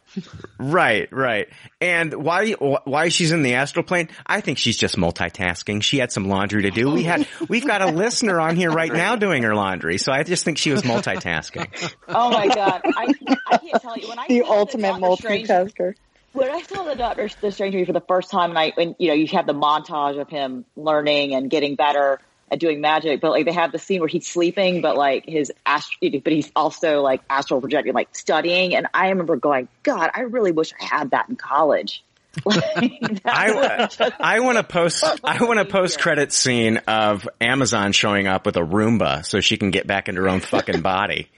[0.57, 1.49] Right, right.
[1.81, 4.07] And why why she's in the astral plane?
[4.25, 5.83] I think she's just multitasking.
[5.83, 6.89] She had some laundry to do.
[6.89, 10.23] We had we've got a listener on here right now doing her laundry, so I
[10.23, 11.93] just think she was multitasking.
[12.07, 12.81] Oh my God.
[12.85, 13.13] I,
[13.47, 15.93] I can't tell you when I the saw ultimate Doctor Strange- multitasker
[16.33, 18.95] when I saw the Doctor the Strange movie for the first time, and I when
[18.99, 23.21] you know you have the montage of him learning and getting better at doing magic,
[23.21, 26.51] but like they have the scene where he's sleeping, but like his ast- but he's
[26.55, 30.85] also like astral projecting, like studying, and I remember going, God, I really wish I
[30.85, 32.03] had that in college.
[32.47, 38.27] I, uh, I want to post I want a post credit scene of Amazon showing
[38.27, 41.29] up with a Roomba so she can get back into her own fucking body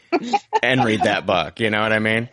[0.62, 1.60] and read that book.
[1.60, 2.30] You know what I mean?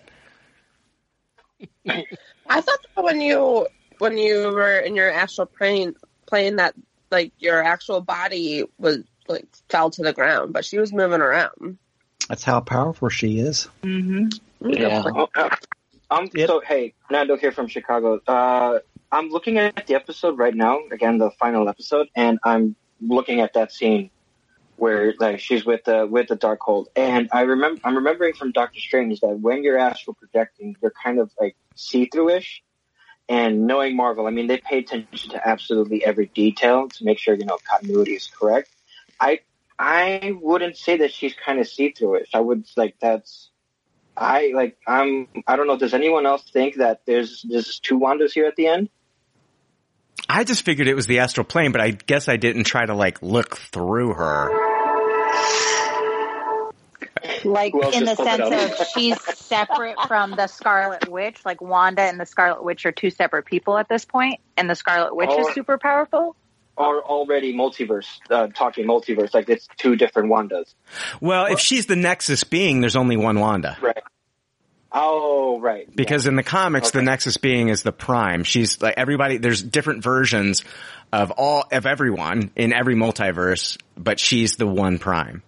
[1.89, 5.95] I thought that when you when you were in your astral plane,
[6.27, 6.75] plane that
[7.17, 11.79] like your actual body was like fell to the ground, but she was moving around.
[12.29, 13.69] That's how powerful she is.
[13.83, 14.71] Mm-hmm.
[14.71, 15.03] Yeah.
[15.07, 15.49] Oh, uh,
[16.11, 16.47] um, Yep.
[16.47, 18.21] So, hey, Nando here from Chicago.
[18.27, 23.41] Uh, I'm looking at the episode right now, again, the final episode, and I'm looking
[23.41, 24.11] at that scene
[24.77, 28.79] where like she's with the with the Darkhold, and I remember I'm remembering from Doctor
[28.79, 32.63] Strange that when you're astral projecting, you're kind of like see through ish.
[33.29, 37.35] And knowing Marvel, I mean, they pay attention to absolutely every detail to make sure
[37.35, 38.71] you know continuity is correct.
[39.21, 39.41] I
[39.79, 42.31] I wouldn't say that she's kind of see through ish.
[42.35, 43.51] I would like that's
[44.17, 45.77] I like I'm I don't know.
[45.77, 48.89] Does anyone else think that there's there's two Wandas here at the end?
[50.29, 52.95] I just figured it was the astral plane, but I guess I didn't try to
[52.95, 54.51] like look through her.
[57.47, 61.45] Like in the just pulled it sense of she's separate from the Scarlet Witch.
[61.45, 64.75] Like Wanda and the Scarlet Witch are two separate people at this point, and the
[64.75, 66.37] Scarlet Witch is super powerful.
[66.79, 70.75] Or already multiverse uh, talking multiverse like it's two different Wandas.
[71.23, 73.79] Well, if she's the Nexus being, there's only one Wanda.
[73.81, 74.03] Right.
[74.93, 75.95] Oh right.
[75.95, 78.45] Because in the comics, the Nexus being is the Prime.
[78.45, 79.39] She's like everybody.
[79.39, 80.65] There's different versions
[81.13, 85.43] of all of everyone in every multiverse, but she's the one Prime.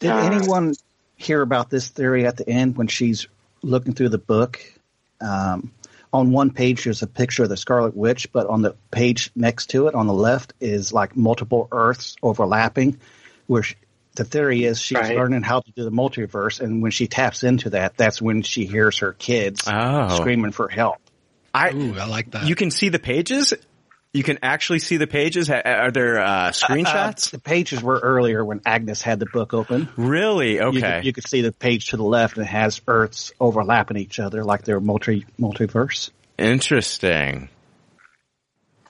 [0.00, 0.74] Did Uh, anyone
[1.16, 3.26] hear about this theory at the end when she's
[3.62, 4.60] looking through the book?
[5.20, 5.72] Um,
[6.12, 9.70] on one page, there's a picture of the Scarlet Witch, but on the page next
[9.70, 13.00] to it, on the left, is like multiple Earths overlapping.
[13.46, 13.74] Where she,
[14.14, 15.16] the theory is she's Right.
[15.16, 18.64] learning how to do the multiverse, and when she taps into that, that's when she
[18.66, 20.20] hears her kids Oh.
[20.20, 20.98] screaming for help.
[21.52, 22.46] I Ooh, I like that.
[22.46, 23.52] you can see the pages.
[24.14, 25.50] You can actually see the pages.
[25.50, 27.30] Are there uh, Uh, screenshots?
[27.30, 29.88] the pages were earlier when Agnes had the book open.
[29.96, 30.52] really?
[30.54, 30.80] You Okay.
[30.80, 34.20] could, you could see the page to the left, and it has Earths overlapping each
[34.20, 36.10] other like they're multi multiverse.
[36.38, 37.48] Interesting.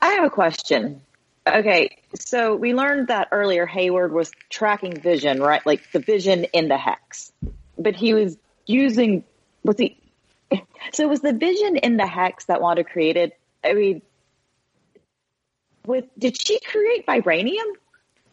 [0.03, 1.01] I have a question.
[1.47, 5.65] Okay, so we learned that earlier Hayward was tracking vision, right?
[5.65, 7.33] Like the vision in the hex.
[7.79, 9.25] But he was using,
[9.63, 9.97] was he,
[10.93, 13.33] so was the vision in the hex that Wanda created?
[13.63, 14.03] I mean,
[15.87, 17.67] with, did she create vibranium?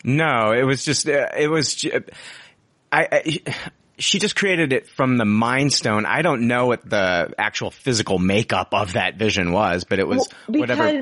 [0.03, 1.85] No, it was just uh, it was.
[2.91, 3.55] I, I
[3.99, 6.05] she just created it from the Mind Stone.
[6.07, 10.27] I don't know what the actual physical makeup of that vision was, but it was
[10.47, 11.01] Well, whatever.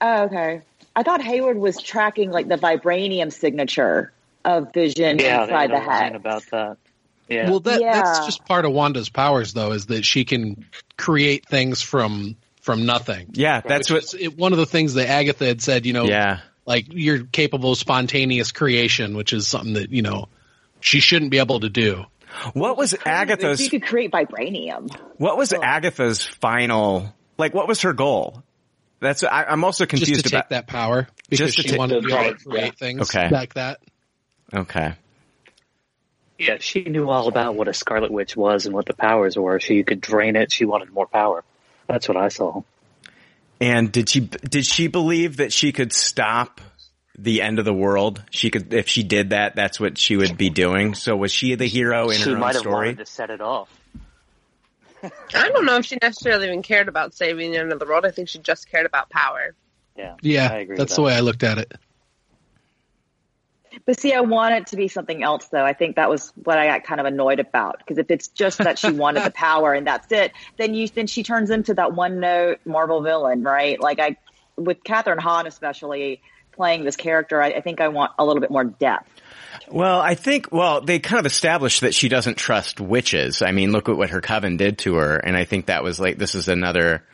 [0.00, 0.62] oh, okay.
[0.96, 4.12] I thought Hayward was tracking like the vibranium signature
[4.44, 6.16] of vision Yeah, they inside the a line hex.
[6.16, 6.76] about that.
[7.28, 7.50] Yeah.
[7.50, 10.64] Well, that that's just part of Wanda's powers, though, is that she can
[10.96, 12.36] create things from
[12.70, 13.30] from nothing.
[13.32, 15.86] Yeah, that's what it, one of the things that Agatha had said.
[15.86, 20.28] You know, Yeah, like you're capable of spontaneous creation, which is something that you know
[20.80, 22.04] she shouldn't be able to do.
[22.52, 23.60] what was Agatha's?
[23.60, 24.88] you could create vibranium.
[25.16, 27.12] What was Agatha's final?
[27.38, 28.42] Like, what was her goal?
[29.00, 30.50] That's I, I'm also Just confused to take about.
[30.50, 32.70] that power because Just to she take- wanted to be able to create yeah.
[32.72, 33.28] things Okay.
[33.30, 33.80] like that.
[34.54, 34.94] Okay,
[36.38, 39.60] yeah, she knew all about what a Scarlet Witch was and what the powers were.
[39.60, 40.50] So she could drain it.
[40.52, 41.44] She wanted more power.
[41.90, 42.62] That's what I saw.
[43.60, 46.60] and did she did she believe that she could stop
[47.18, 48.22] the end of the world?
[48.30, 50.94] She could, if she did that, that's what she would be doing.
[50.94, 52.88] So was she the hero in she her own might have story?
[52.88, 53.68] wanted to set it off.
[55.02, 58.04] I don't know if she necessarily even cared about saving the end of the world.
[58.06, 59.54] I think she just cared about power.
[59.96, 60.14] Yeah.
[60.22, 61.72] Yeah, I agree that's with the way I looked at it.
[63.86, 65.64] But see, I want it to be something else, though.
[65.64, 67.78] I think that was what I got kind of annoyed about.
[67.78, 71.06] Because if it's just that she wanted the power and that's it, then you then
[71.06, 73.80] she turns into that one note Marvel villain, right?
[73.80, 74.16] Like I,
[74.56, 76.20] with Kathryn Hahn especially
[76.52, 79.10] playing this character, I, I think I want a little bit more depth.
[79.70, 83.40] Well, I think, well, they kind of established that she doesn't trust witches.
[83.40, 85.16] I mean, look at what her coven did to her.
[85.16, 87.04] And I think that was like, this is another,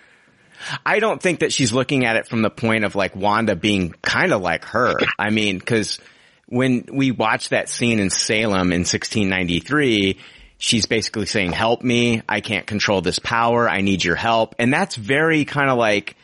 [0.85, 3.93] I don't think that she's looking at it from the point of like Wanda being
[4.03, 4.95] kind of like her.
[5.19, 6.01] I mean, cause
[6.47, 10.19] when we watch that scene in Salem in 1693,
[10.59, 12.23] she's basically saying, help me.
[12.29, 13.69] I can't control this power.
[13.69, 14.55] I need your help.
[14.59, 16.17] And that's very kind of like,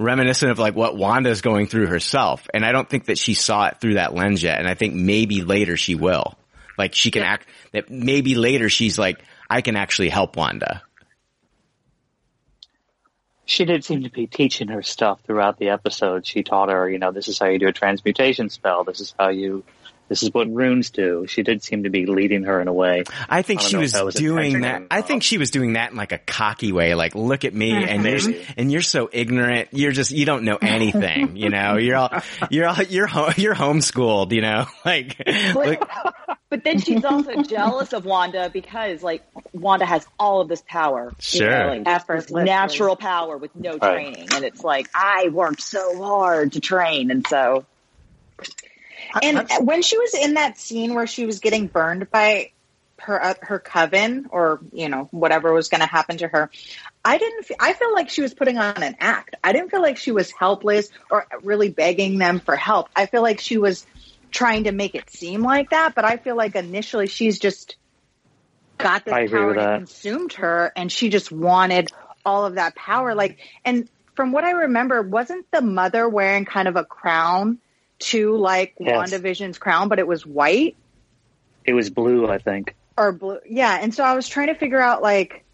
[0.00, 2.48] reminiscent of like what Wanda's going through herself.
[2.54, 4.58] And I don't think that she saw it through that lens yet.
[4.58, 6.34] And I think maybe later she will.
[6.78, 10.82] Like she can act that maybe later she's like, I can actually help Wanda.
[13.50, 16.24] She did seem to be teaching her stuff throughout the episode.
[16.24, 18.84] She taught her, you know, this is how you do a transmutation spell.
[18.84, 19.64] This is how you
[20.10, 21.24] This is what runes do.
[21.28, 23.04] She did seem to be leading her in a way.
[23.28, 24.82] I think I she was, that was doing that.
[24.90, 26.96] I think she was doing that in like a cocky way.
[26.96, 28.30] Like, look at me, and mm-hmm.
[28.30, 29.68] you're and you're so ignorant.
[29.70, 31.36] You're just you don't know anything.
[31.36, 32.10] You know, you're all
[32.50, 34.32] you're all you're ho- you're homeschooled.
[34.32, 35.16] You know, like,
[35.54, 35.80] like
[36.50, 41.12] But then she's also jealous of Wanda because, like, Wanda has all of this power.
[41.20, 41.48] you Sure.
[41.48, 43.78] know, like, just natural power with no Right.
[43.92, 44.28] training.
[44.34, 47.12] And it's like, I worked so hard to train.
[47.12, 47.64] And so,
[49.22, 52.50] And when she was in that scene where she was getting burned by
[53.00, 56.50] her uh, her coven, or you know whatever was going to happen to her,
[57.04, 57.44] I didn't.
[57.44, 59.36] fe- I feel like she was putting on an act.
[59.42, 62.88] I didn't feel like she was helpless or really begging them for help.
[62.94, 63.86] I feel like she was
[64.30, 67.76] trying to make it seem like that, but I feel like initially she's just
[68.78, 69.78] got this power that.
[69.78, 71.90] consumed her, and she just wanted
[72.24, 73.14] all of that power.
[73.14, 77.58] Like, and from what I remember, wasn't the mother wearing kind of a crown
[78.00, 79.12] too, like Yes.
[79.12, 80.76] WandaVision's crown, but it was white
[81.64, 82.74] It was blue, I think.
[82.96, 83.38] or blue?
[83.48, 85.44] Yeah, and so I was trying to figure out like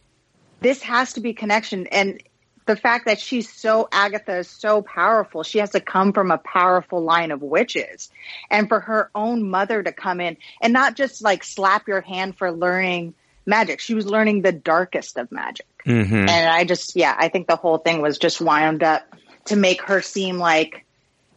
[0.61, 2.23] this has to be connection, and
[2.67, 6.39] the fact that she's so Agatha is so powerful, she has to come from a
[6.39, 8.09] powerful line of witches,
[8.51, 12.37] and for her own mother to come in and not just like slap your hand
[12.39, 15.67] for learning magic, she was learning the darkest of magic.
[15.85, 16.29] mhm.
[16.29, 19.03] And I just, yeah, I think the whole thing was just wound up
[19.47, 20.86] to make her seem like,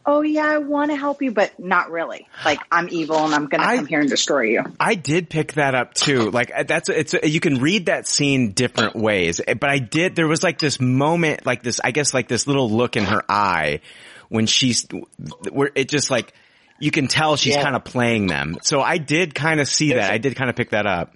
[0.06, 2.26] oh yeah, I want to help you, but not really.
[2.44, 4.64] Like I'm evil and I'm going to come here and destroy you.
[4.78, 6.30] I did pick that up too.
[6.30, 9.40] Like uh, that's it's you can read that scene different ways.
[9.46, 12.70] But I did there was like this moment like this I guess like this little
[12.70, 13.80] look in her eye
[14.28, 14.86] when she's
[15.50, 16.32] where it just like
[16.78, 17.62] you can tell she's Yeah.
[17.62, 18.56] kind of playing them.
[18.62, 20.10] So I did kind of see that.
[20.10, 21.14] I did kind of pick that up.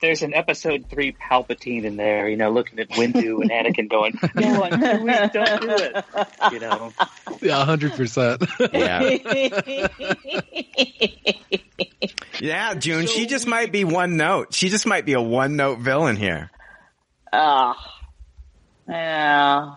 [0.00, 4.18] There's an episode three Palpatine in there, you know, looking at Windu and Anakin going,
[4.34, 6.04] no, I'm too weak, don't do it.
[6.52, 6.92] You know,
[7.40, 8.42] Yeah, hundred percent.
[8.72, 9.16] Yeah.
[12.40, 14.52] Yeah, June, she just might be one note.
[14.52, 16.50] She just might be a one note villain here.
[17.32, 17.74] ah,
[18.88, 19.76] yeah.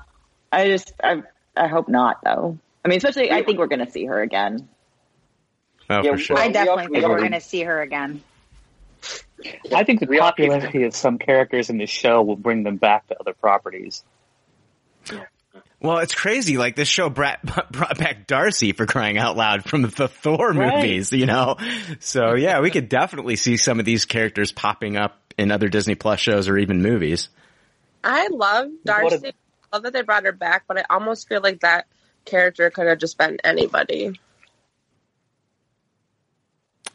[0.51, 1.23] I just, I,
[1.55, 2.57] I hope not, though.
[2.83, 4.67] I mean, especially, I think we're going to see her again.
[5.89, 6.37] Oh, Yeah, for sure.
[6.37, 8.21] I definitely think we're going to see her again.
[9.73, 13.07] I think the We popularity of some characters in this show will bring them back
[13.07, 14.03] to other properties.
[15.81, 16.57] Well, it's crazy.
[16.57, 20.75] Like this show brought, brought back Darcy for crying out loud from the Thor Right.
[20.75, 21.55] movies, you know?
[21.99, 25.95] So yeah, we could definitely see some of these characters popping up in other Disney
[25.95, 27.29] Plus shows or even movies.
[28.03, 29.27] I love Darcy.
[29.27, 31.87] I love that they brought her back, but I almost feel like that
[32.25, 34.19] character could have just been anybody.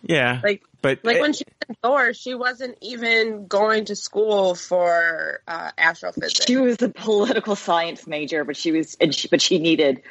[0.06, 0.40] Yeah.
[0.42, 4.54] Like, but like it- when she was in Thor, she wasn't even going to school
[4.54, 6.44] for uh, astrophysics.
[6.46, 10.02] She was a political science major, but she was, and she, but she needed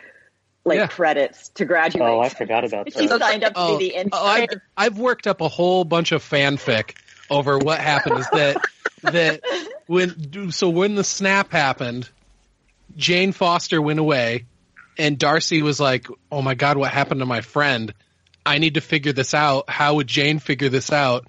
[0.65, 0.87] like Yeah.
[0.87, 2.07] credits to graduate.
[2.09, 2.99] Oh, I forgot about that.
[2.99, 4.09] She signed up to Oh, be the intern.
[4.13, 6.95] oh, I've, I've worked up a whole bunch of fanfic
[7.29, 8.57] over what happened is that
[9.03, 9.41] that
[9.87, 12.09] when so when the snap happened,
[12.95, 14.45] Jane Foster went away,
[14.97, 17.93] and Darcy was like, "Oh my god, what happened to my friend?
[18.45, 19.69] I need to figure this out.
[19.69, 21.27] How would Jane figure this out?"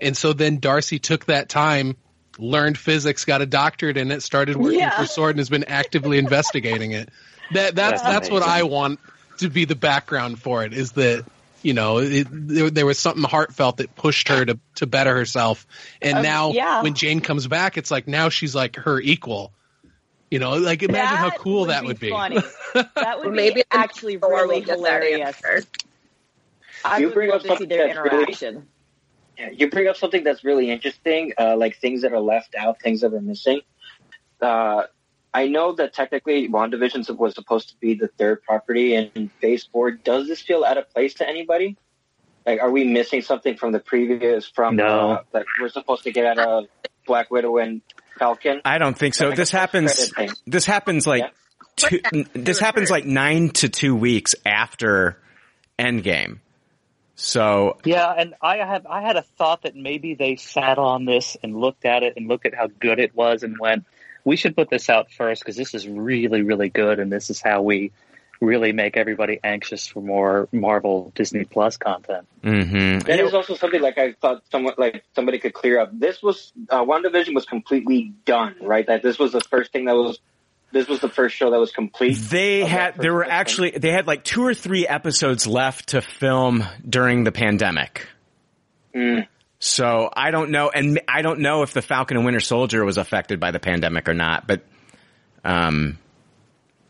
[0.00, 1.96] And so then Darcy took that time,
[2.38, 4.96] learned physics, got a doctorate in it, started working Yeah.
[4.98, 7.08] for Sword, and has been actively investigating it.
[7.52, 8.42] That that's That's that's what.
[8.42, 9.00] I want
[9.38, 10.72] to be the background for it.
[10.72, 11.24] Is that
[11.62, 15.66] you know it, there, there was something heartfelt that pushed her to to better herself,
[16.02, 16.82] and Um, now yeah.
[16.82, 19.52] when Jane comes back, it's like now she's like her equal.
[20.30, 22.10] You know, like imagine how cool that would be.
[22.10, 22.40] Funny.
[22.74, 25.40] That would Maybe be actually really will hilarious.
[26.84, 26.94] Answer.
[26.96, 28.62] I You would bring love up to see something their that's really-
[29.38, 32.80] Yeah, you bring up something that's really interesting, uh, like things that are left out,
[32.80, 33.60] things that are missing.
[34.40, 34.84] Uh,
[35.34, 39.90] I know that technically WandaVision was supposed to be the third property in Phase 4.
[39.90, 41.76] Does this feel out of place to anybody?
[42.46, 45.10] Like, are we missing something from the previous, from, No.
[45.10, 46.64] uh, that we're supposed to get out of
[47.06, 47.82] Black Widow and
[48.18, 48.62] Falcon?
[48.64, 49.28] I don't think so.
[49.28, 50.12] Like This happens.
[50.46, 51.30] This happens like
[51.76, 52.00] two,
[52.34, 55.18] this happens like nine to two weeks after
[55.78, 56.38] Endgame.
[57.16, 61.36] So Yeah, and I had I had a thought that maybe they sat on this
[61.42, 63.86] and looked at it and looked at how good it was and went,
[64.24, 67.40] we should put this out first because this is really really good and this is
[67.40, 67.90] how we
[68.40, 72.26] really make everybody anxious for more Marvel Disney Plus content.
[72.42, 75.98] hmm That is also something like I thought someone like somebody could clear up.
[75.98, 78.86] This was uh, WandaVision was completely done, right?
[78.86, 80.18] That this was the first thing that was.
[80.72, 82.16] This was the first show that was complete.
[82.16, 83.32] They had there were season.
[83.32, 88.06] actually they had like two or three episodes left to film during the pandemic.
[88.94, 89.26] Mm.
[89.58, 92.98] So I don't know, and I don't know if the Falcon and Winter Soldier was
[92.98, 94.46] affected by the pandemic or not.
[94.46, 94.62] But
[95.44, 95.98] um,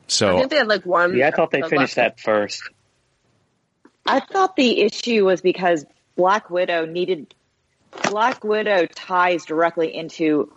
[0.09, 1.17] so I think they had like one.
[1.17, 2.17] Yeah, I thought they finished left.
[2.17, 2.63] that first.
[4.07, 5.85] I thought the issue was because
[6.17, 7.35] Black Widow needed
[8.11, 10.53] Black Widow ties directly into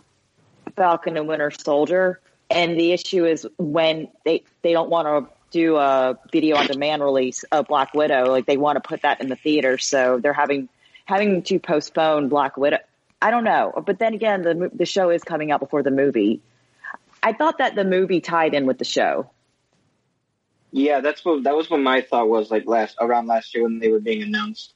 [0.76, 5.76] Falcon and Winter Soldier, and the issue is when they they don't want to do
[5.76, 9.28] a video on demand release of Black Widow, like they want to put that in
[9.28, 10.68] the theater, so they're having
[11.04, 12.78] having to postpone Black Widow.
[13.22, 16.40] I don't know, but then again, the the show is coming out before the movie.
[17.22, 19.30] I thought that the movie tied in with the show.
[20.72, 23.78] Yeah, that's what that was what my thought was like last around last year when
[23.78, 24.74] they were being announced.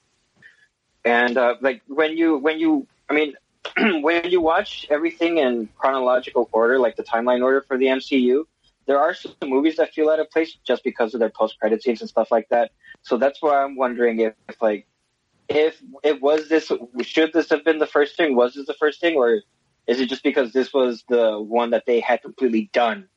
[1.05, 3.35] And uh, like when you when you I mean
[4.03, 8.45] when you watch everything in chronological order, like the timeline order for the MCU,
[8.87, 11.83] there are some movies that feel out of place just because of their post credit
[11.83, 12.71] scenes and stuff like that.
[13.03, 14.87] So that's why I'm wondering if, if like
[15.49, 16.71] if it was this
[17.03, 18.37] should this have been the first thing?
[18.37, 19.41] Was this the first thing, or
[19.87, 23.09] is it just because this was the one that they had completely done?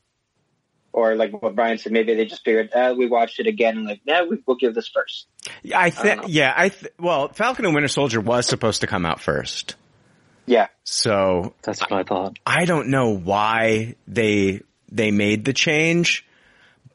[0.94, 3.86] Or like what Brian said, maybe they just figured, ah, we watched it again and
[3.86, 5.28] like, yeah, we, we'll give this first.
[5.76, 9.22] I think, yeah, I th- well, Falcon and Winter Soldier was supposed to come out
[9.22, 9.76] first.
[10.48, 12.40] Yeah, So That's what I thought.
[12.46, 16.26] I don't know why they they made the change,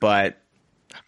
[0.01, 0.39] but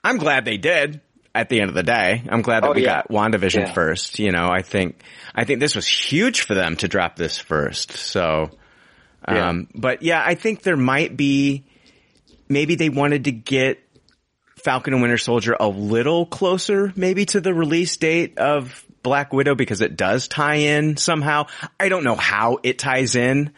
[0.05, 1.01] I'm glad they did.
[1.37, 3.03] At the end of the day, I'm glad that Oh, we yeah.
[3.03, 3.73] got WandaVision Yeah.
[3.73, 4.21] first.
[4.21, 5.03] You know, I think
[5.35, 7.91] I think this was huge for them to drop this first.
[7.91, 8.51] So,
[9.27, 11.65] um, but yeah, I think there might be
[12.49, 13.81] maybe they wanted to get
[14.63, 19.55] Falcon and Winter Soldier a little closer, maybe to the release date of Black Widow
[19.55, 21.47] because it does tie in somehow.
[21.79, 23.53] I don't know how it ties in.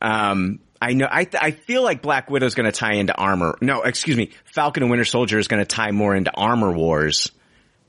[0.00, 3.58] Um, I know, I, I feel like Black Widow is going to tie into armor.
[3.60, 4.30] No, excuse me.
[4.46, 7.30] Falcon and Winter Soldier is going to tie more into armor wars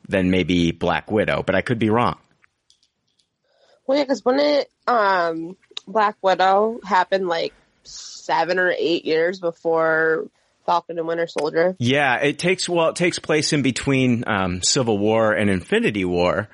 [0.10, 2.18] than maybe Black Widow, but I could be wrong.
[3.88, 5.56] Well, yeah, because when it um
[5.88, 7.54] Black Widow happened like
[7.84, 10.26] seven or eight years before
[10.66, 11.76] Falcon and Winter Soldier.
[11.80, 16.50] Yeah, it takes well, it takes place in between um, Civil War and Infinity War.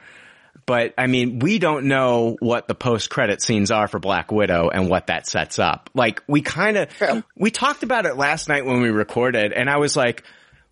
[0.66, 4.70] But I mean, we don't know what the post credit scenes are for Black Widow
[4.70, 5.90] and what that sets up.
[5.96, 9.78] Like we kind of we talked about it last night when we recorded, and I
[9.78, 10.24] was like,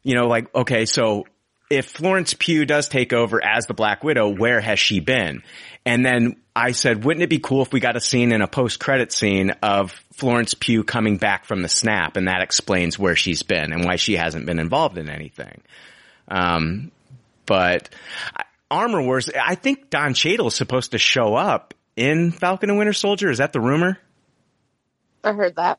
[0.04, 1.26] you know, like okay, so
[1.70, 5.44] if Florence Pugh does take over as the Black Widow, where has she been?
[5.86, 8.48] And then I said, wouldn't it be cool if we got a scene in a
[8.48, 13.16] post credit scene of Florence Pugh coming back from the snap and that explains where
[13.16, 15.62] she's been and why she hasn't been involved in anything.
[16.28, 16.92] Um,
[17.46, 17.90] but
[18.72, 22.94] Armor Wars, I think Don Cheadle is supposed to show up in Falcon and Winter
[22.94, 23.30] Soldier.
[23.30, 24.00] Is that the rumor?
[25.24, 25.78] I heard that.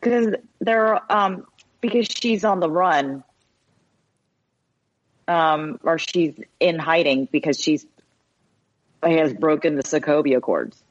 [0.00, 1.46] because they're um
[1.82, 3.22] because she's on the run
[5.28, 7.84] um or she's in hiding because she's
[9.02, 10.82] has broken the Sokovia Accords.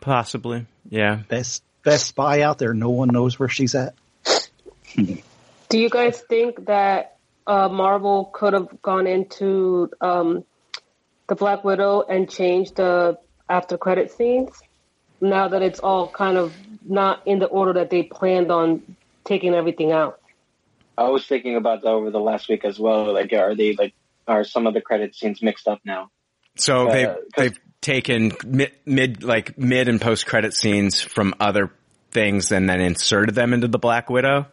[0.00, 0.66] Possibly.
[0.88, 1.20] Yeah.
[1.28, 2.74] Best best spy out there.
[2.74, 3.94] No one knows where she's at.
[4.96, 7.16] Do you guys think that
[7.46, 10.44] uh, Marvel could have gone into um,
[11.28, 13.18] the Black Widow and changed the
[13.48, 14.50] after credit scenes
[15.20, 16.54] now that it's all kind of
[16.84, 20.19] not in the order that they planned on taking everything out?
[21.00, 23.12] I was thinking about that over the last week as well.
[23.14, 23.94] Like, are they like,
[24.28, 26.10] are some of the credit scenes mixed up now?
[26.56, 31.32] So Uh, they've, 'cause- they've taken mid, mid, like mid and post credit scenes from
[31.40, 31.72] other
[32.10, 34.46] things and then inserted them into the Black Widow.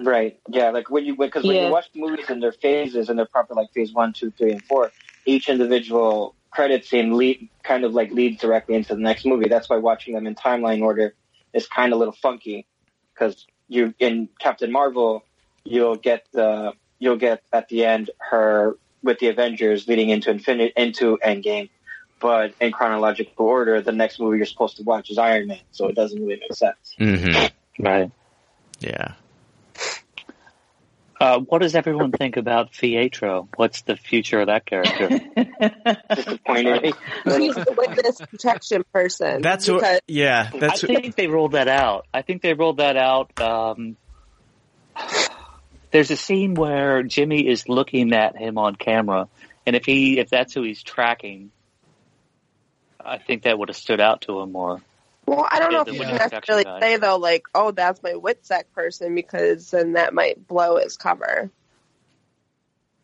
[0.00, 0.38] Right.
[0.48, 0.70] Yeah.
[0.70, 1.66] Like when you because when Yeah.
[1.66, 4.52] you watch the movies in their phases and they're proper like phase one, two, three,
[4.52, 4.90] and four,
[5.26, 9.48] each individual credit scene lead kind of like leads directly into the next movie.
[9.48, 11.14] That's why watching them in timeline order
[11.52, 12.66] is kind of a little funky
[13.14, 15.24] because you in Captain Marvel
[15.64, 20.72] you'll get the you'll get at the end her with the Avengers leading into Infinite
[20.76, 21.70] into Endgame.
[22.20, 25.86] But in chronological order, the next movie you're supposed to watch is Iron Man, so
[25.86, 26.96] it doesn't really make sense.
[26.98, 27.84] Mm-hmm.
[27.84, 28.10] Right.
[28.80, 29.14] Yeah.
[31.20, 33.48] Uh, what does everyone think about Pietro?
[33.56, 35.08] What's the future of that character?
[36.14, 36.94] Disappointed.
[37.24, 39.42] He's the witness protection person.
[39.42, 42.06] That's because what, yeah, I that's, think they rolled that out.
[42.14, 43.40] I think they rolled that out.
[43.40, 43.96] Um,
[45.90, 49.28] there's a scene where Jimmy is looking at him on camera,
[49.66, 51.50] and if he if that's who he's tracking,
[53.04, 54.80] I think that would have stood out to him more.
[55.26, 56.80] Well, I don't know if you can necessarily protection guy.
[56.80, 61.50] say though, like, oh, that's my WITSEC person, because then that might blow his cover.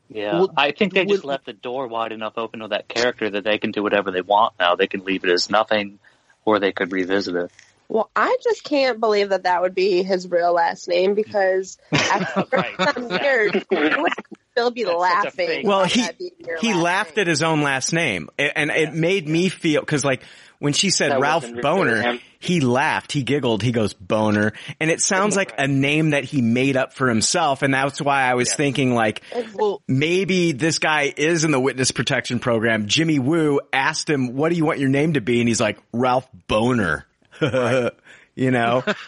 [0.08, 3.28] Yeah, Well, I think they just left the door wide enough open to that character
[3.30, 4.74] that they can do whatever they want now.
[4.74, 5.98] They can leave it as nothing,
[6.44, 7.50] or they could revisit it.
[7.88, 12.44] Well, I just can't believe that that would be his real last name because after
[12.56, 14.12] Right, some years, he would,
[14.52, 15.66] still be That's laughing.
[15.66, 17.22] Well, he that being your he laughed name.
[17.22, 20.22] at his own last name, and it made me feel because like
[20.60, 25.00] when she said That Ralph Bohner, he laughed, he giggled, he goes Bohner, and it
[25.00, 28.54] sounds like a name that he made up for himself, and that's why I was
[28.54, 29.22] thinking like.
[29.54, 32.86] Well, Maybe this guy is in the witness protection program.
[32.86, 35.78] Jimmy Woo asked him, "What do you want your name to be?" And he's like,
[35.92, 37.02] "Ralph Bohner."
[38.34, 38.82] you know,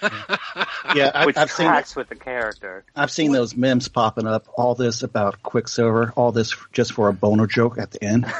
[0.94, 2.84] Yeah, I, Which I've seen tracks with the character.
[2.94, 4.46] I've seen those memes popping up.
[4.56, 6.12] All this about Quicksilver.
[6.16, 8.26] All this just for a boner joke at the end.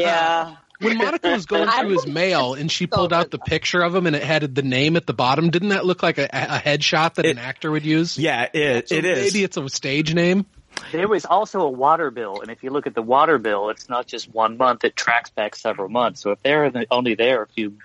[0.00, 0.56] Yeah.
[0.78, 4.06] when Monica was going through his mail and she pulled out the picture of him
[4.06, 7.14] and it had the name at the bottom, didn't that look like a, a headshot
[7.14, 8.18] that an actor would use?
[8.18, 9.32] yeah, it So it is.
[9.32, 10.46] Maybe it's a stage name.
[10.92, 13.88] There was also a water bill, and if you look at the water bill, it's
[13.88, 16.20] not just one month; it tracks back several months.
[16.22, 17.76] So if they're only there a few,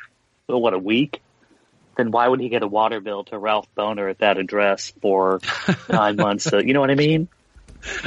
[0.47, 1.21] oh, what a week,
[1.95, 5.39] then why would he get a water bill to Ralph Bohner at that address for
[5.89, 6.43] nine months?
[6.45, 7.27] So, you know what I mean?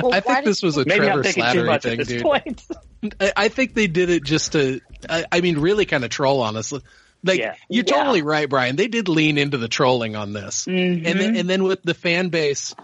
[0.02, 1.98] Well, I think this was a Maybe Trevor I'm thinking too Slattery much thing, at
[1.98, 2.22] this dude.
[2.22, 2.66] point.
[3.20, 6.40] I, I think they did it just to, I, I mean, really kind of troll
[6.40, 6.72] on us.
[6.72, 7.54] Like Yeah.
[7.68, 7.94] you're Yeah.
[7.96, 8.74] totally right, Brian.
[8.76, 11.06] They did lean into the trolling on this, Mm-hmm.
[11.06, 12.74] and then and then with the fan base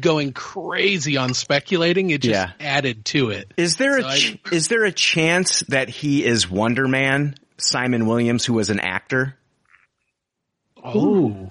[0.00, 2.50] going crazy on speculating, it just Yeah.
[2.58, 3.52] added to it.
[3.56, 7.34] Is there a So I- ch- is there a chance that he is Wonder Man,
[7.58, 9.36] Simon Williams, who was an actor?
[10.84, 11.50] Oh,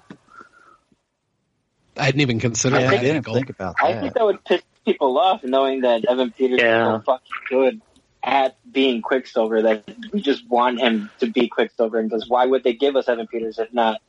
[1.97, 3.33] I hadn't even considered I that didn't angle.
[3.33, 3.85] think about that.
[3.85, 6.95] I think that would piss people off knowing that Evan Peters Yeah.
[6.97, 7.81] is so fucking good
[8.23, 11.99] at being Quicksilver that we just want him to be Quicksilver.
[11.99, 13.99] And because why would they give us Evan Peters if not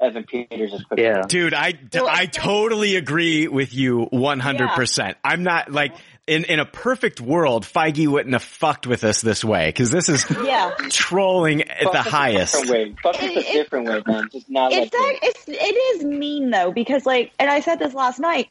[0.00, 1.18] Evan Peters as Quicksilver?
[1.20, 1.24] Yeah.
[1.26, 5.14] Dude, I, Well, I totally agree with you 100%.
[5.24, 5.94] I'm not like,
[6.26, 10.08] in, in a perfect world, Feige wouldn't have fucked with us this way, cause this
[10.08, 10.70] is Yeah.
[10.90, 12.54] trolling at Fuck the us highest.
[12.54, 12.96] Different way.
[13.02, 14.28] Fuck us It- a different way, man.
[14.30, 15.52] Just not like it's that it's it
[15.98, 18.48] is mean though because like and I said this last night.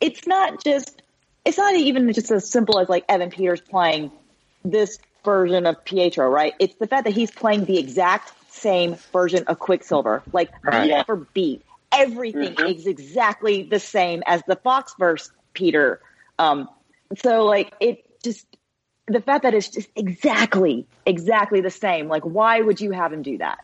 [0.00, 1.00] It's not just
[1.46, 4.10] it's not even just as simple as like Evan Peters playing
[4.64, 6.52] this version of Pietro, right?
[6.58, 11.16] It's the fact that he's playing the exact same version of Quicksilver, like beat for
[11.16, 11.62] beat.
[11.92, 12.74] Everything Mhm.
[12.76, 16.00] is exactly the same as the Foxverse Peter.
[16.38, 16.68] Um,
[17.22, 18.46] so like it just
[19.08, 22.08] the fact that it's just exactly exactly the same.
[22.08, 23.58] Like why would you have him do that?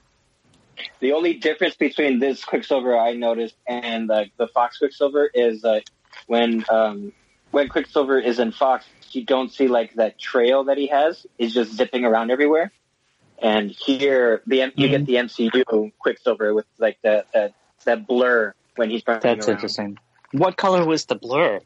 [1.01, 5.80] The only difference between this Quicksilver I noticed and like the Fox Quicksilver is uh,
[6.26, 7.12] when um,
[7.51, 11.26] when Quicksilver is in Fox, you don't see like that trail that he has.
[11.38, 12.72] He's just zipping around everywhere.
[13.38, 18.55] And here, the M- you get the MCU Quicksilver with like that that that blur
[18.76, 19.57] when he's running That's around.
[19.57, 19.99] interesting.
[20.32, 21.61] What color was the blur?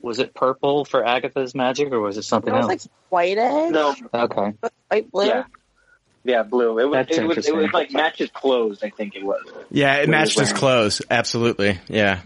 [0.00, 2.68] Was it purple for Agatha's magic, or was it It something was else?
[2.68, 4.52] like white egg, No, okay.
[4.88, 5.26] white blue.
[5.26, 5.44] yeah,
[6.24, 6.78] yeah, blue.
[6.78, 8.82] It was That's it was, it was like matches clothes.
[8.82, 9.42] I think it was.
[9.70, 11.02] Yeah, it matched his clothes.
[11.10, 11.78] Absolutely.
[11.88, 12.20] Yeah.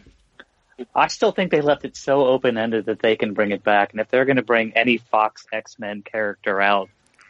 [0.94, 3.92] I still think they left it so open ended that they can bring it back.
[3.92, 6.88] And if they're going to bring any Fox X Men character out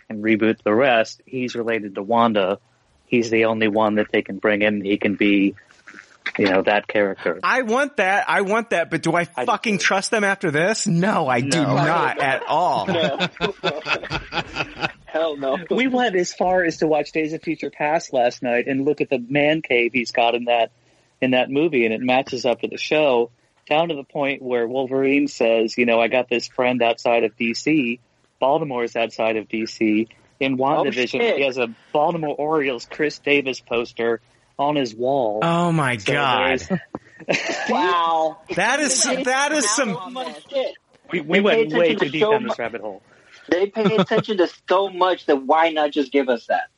[0.09, 2.61] and reboot the rest, he's related to Wanda.
[3.07, 4.85] He's the only one that they can bring in.
[4.85, 5.57] He can be,
[6.41, 7.39] you know, that character.
[7.43, 8.25] I want that.
[8.29, 10.87] I want that, but do I I- fucking trust them after this?
[10.87, 12.87] No, I do not at all.
[12.87, 13.29] No.
[15.05, 15.59] Hell no.
[15.71, 19.01] we went as far as to watch Days of Future Past last night and look
[19.01, 20.71] at the man cave he's got in that
[21.21, 23.31] in that movie, and it matches up to the show
[23.69, 27.37] down to the point where Wolverine says, "You know, I got this friend outside of
[27.37, 27.99] DC.
[28.39, 30.09] Baltimore's outside of DC.
[30.39, 31.37] In oh, WandaVision, shit.
[31.37, 34.23] he has a Baltimore Orioles Chris Davis poster
[34.61, 35.41] on his wall.
[35.43, 36.61] Oh my So god.
[37.69, 38.39] Wow.
[38.57, 39.97] That is that is some
[41.13, 43.03] we, we went way too deep so down this rabbit hole.
[43.49, 46.71] They pay attention to so much that why not just give us that?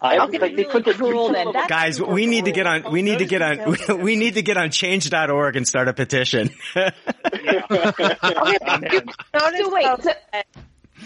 [0.00, 1.52] I, Like, they really put the cruel then.
[1.52, 4.34] That's guys, super we need to get on we need to get on we need
[4.34, 6.50] to get on change.org and start a petition.
[6.74, 6.92] Man.
[9.32, 10.46] Notice So wait, though so- that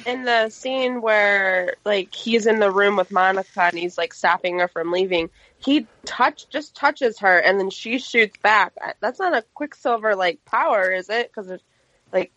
[0.06, 4.58] in the scene where like he's in the room with Monica and he's like stopping
[4.60, 5.30] her from leaving,
[5.60, 8.72] he touch just touches her and then she shoots back.
[9.00, 11.30] That's not a Quicksilver like power, is it?
[11.34, 11.60] Because
[12.12, 12.32] like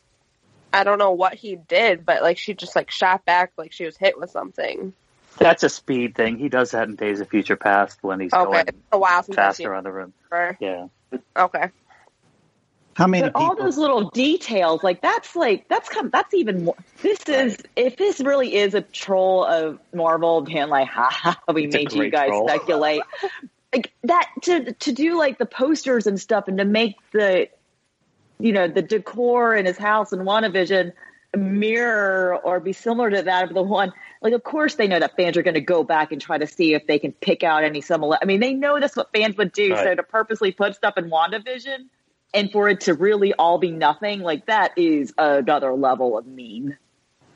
[0.74, 3.86] I don't know what he did, but like she just like shot back like she
[3.86, 4.93] was hit with something.
[5.38, 6.38] That's a speed thing.
[6.38, 9.38] He does that in Days of Future Past when he's Okay, going a while since
[9.38, 10.13] I've seen faster on the room.
[10.59, 10.88] Yeah.
[11.38, 11.69] Okay.
[12.95, 16.75] How many But all those little details, like that's like that's come that's even more.
[17.01, 21.65] This is if this really is a troll of Marvel being like, ha ha, we
[21.65, 22.47] It's made you guys troll.
[22.47, 23.01] speculate.
[23.73, 27.47] like that to to do like the posters and stuff and to make the
[28.39, 30.91] you know the decor in his house in WandaVision
[31.37, 33.93] mirror or be similar to that of the one.
[34.21, 36.47] Like, of course, they know that fans are going to go back and try to
[36.47, 38.17] see if they can pick out any similar.
[38.21, 39.75] I mean, they know that's what fans would do.
[39.75, 41.85] So to purposely put stuff in WandaVision,
[42.34, 46.77] and for it to really all be nothing, like that is another level of mean.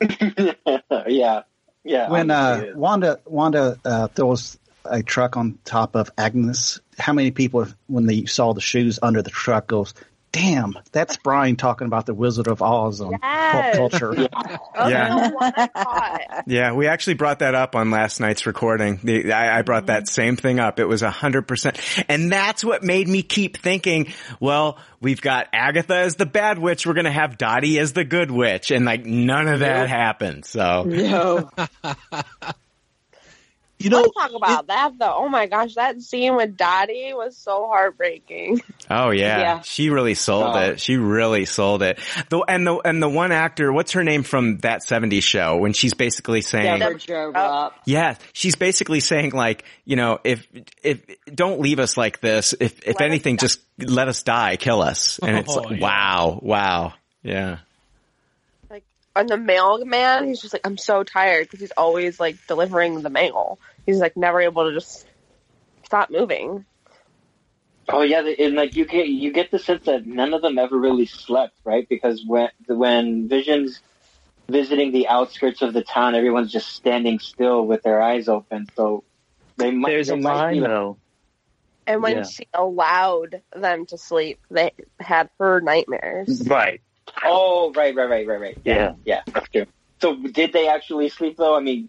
[1.06, 1.42] yeah,
[1.84, 2.10] yeah.
[2.10, 2.76] when uh, honestly, it is.
[2.76, 8.24] Wanda Wanda uh, throws a truck on top of Agnes, how many people, when they
[8.24, 9.94] saw the shoes under the truck, goes,
[10.36, 13.20] "Damn, that's Brian talking about the Wizard of Oz on Yes.
[13.22, 14.28] pop culture."
[14.78, 15.08] Oh, Yeah.
[15.08, 16.44] no, one I caught.
[16.46, 19.00] Yeah, we actually brought that up on last night's recording.
[19.02, 20.12] The, I, I brought that mm-hmm.
[20.12, 20.78] same thing up.
[20.78, 24.12] It was a hundred percent, and that's what made me keep thinking.
[24.38, 26.86] Well, we've got Agatha as the bad witch.
[26.86, 30.44] We're gonna have Dottie as the good witch, and like none of that happened.
[30.44, 31.50] So No.
[33.78, 35.12] You know, Let's talk about that though.
[35.16, 38.62] Oh my gosh, that scene with Dottie was so heartbreaking.
[38.88, 39.38] Oh yeah.
[39.38, 39.60] Yeah.
[39.60, 40.58] she really sold Oh.
[40.58, 40.80] it.
[40.80, 41.98] She really sold it.
[42.30, 45.58] The and the and the one actor, what's her name from that '70s show?
[45.58, 47.74] When she's basically saying, Debra Jo Rupp.
[47.84, 50.46] yeah, she's basically saying like, you know, if
[50.82, 51.00] if
[51.34, 52.54] don't leave us like this.
[52.58, 55.18] If if Let anything, just let us die, kill us.
[55.18, 55.84] And it's Oh, like, yeah.
[55.84, 57.58] wow, wow, yeah.
[59.16, 63.00] Like and the mailman, he's just like, I'm so tired because he's always like delivering
[63.00, 63.58] the mail.
[63.86, 65.06] He's like never able to just
[65.84, 66.66] stop moving.
[67.88, 70.76] Oh yeah, and like you get you get the sense that none of them ever
[70.78, 71.88] really slept, right?
[71.88, 73.80] Because when when Vision's
[74.50, 78.66] visiting the outskirts of the town, everyone's just standing still with their eyes open.
[78.76, 79.04] So
[79.56, 79.90] they might.
[79.90, 80.98] There's they a might line be- though.
[81.86, 82.22] And when Yeah.
[82.24, 86.42] she allowed them to sleep, they had her nightmares.
[86.46, 86.80] Right.
[87.24, 88.58] Oh, right, right, right, right, right.
[88.64, 88.92] Yeah.
[89.04, 89.66] yeah, that's true.
[90.00, 91.56] So did they actually sleep though?
[91.56, 91.88] I mean,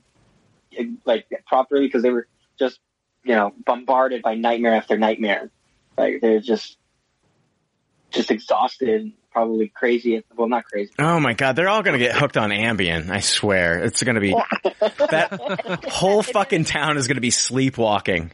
[0.71, 2.28] it- like properly because they were
[2.59, 2.80] just
[3.23, 5.49] you know bombarded by nightmare after nightmare.
[5.97, 6.78] Like they're just
[8.11, 10.23] just exhausted, probably crazy.
[10.36, 10.93] Well, not crazy.
[10.97, 13.09] Oh my god, they're all gonna get hooked on Ambien.
[13.09, 14.32] I swear, it's gonna be
[15.11, 18.32] that whole fucking town is gonna be sleepwalking.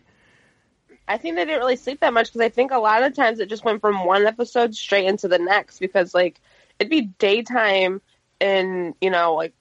[1.07, 3.39] I think they didn't really sleep that much because I think a lot of times
[3.39, 6.39] it just went from one episode straight into the next because like
[6.84, 8.01] it'd be daytime
[8.39, 9.53] in you know like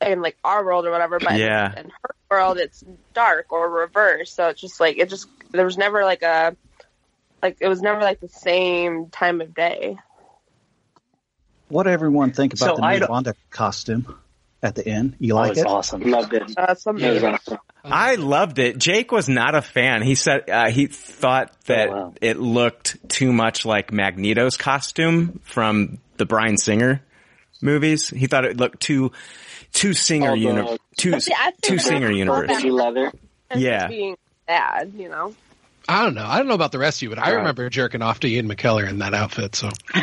[0.00, 1.74] in like our world or whatever, but Yeah.
[1.76, 4.32] in her world it's dark or reverse.
[4.32, 6.56] So it's just like it just there was never like a
[7.42, 9.98] like it was never like the same time of day.
[11.68, 14.18] What everyone think about So the new Wanda costume
[14.64, 15.14] at the end?
[15.20, 15.66] You That like was it?
[15.66, 16.00] awesome.
[16.02, 16.42] Loved it.
[16.56, 17.58] Uh, It was awesome.
[17.84, 18.78] I loved it.
[18.78, 20.02] Jake was not a fan.
[20.02, 22.14] He said uh, he thought that Oh, wow.
[22.20, 27.02] it looked too much like Magneto's costume from the Bryan Singer
[27.60, 28.08] movies.
[28.08, 29.12] He thought it looked too
[29.72, 32.64] too singer Oh, uni- too See, too singer universe.
[32.64, 33.12] leather.
[33.54, 33.88] Yeah.
[33.88, 35.34] being bad, you know.
[35.86, 36.24] I don't know.
[36.24, 37.36] I don't know about the rest of you, but I Right.
[37.38, 39.54] remember jerking off to Ian McKellen in that outfit.
[39.54, 39.68] So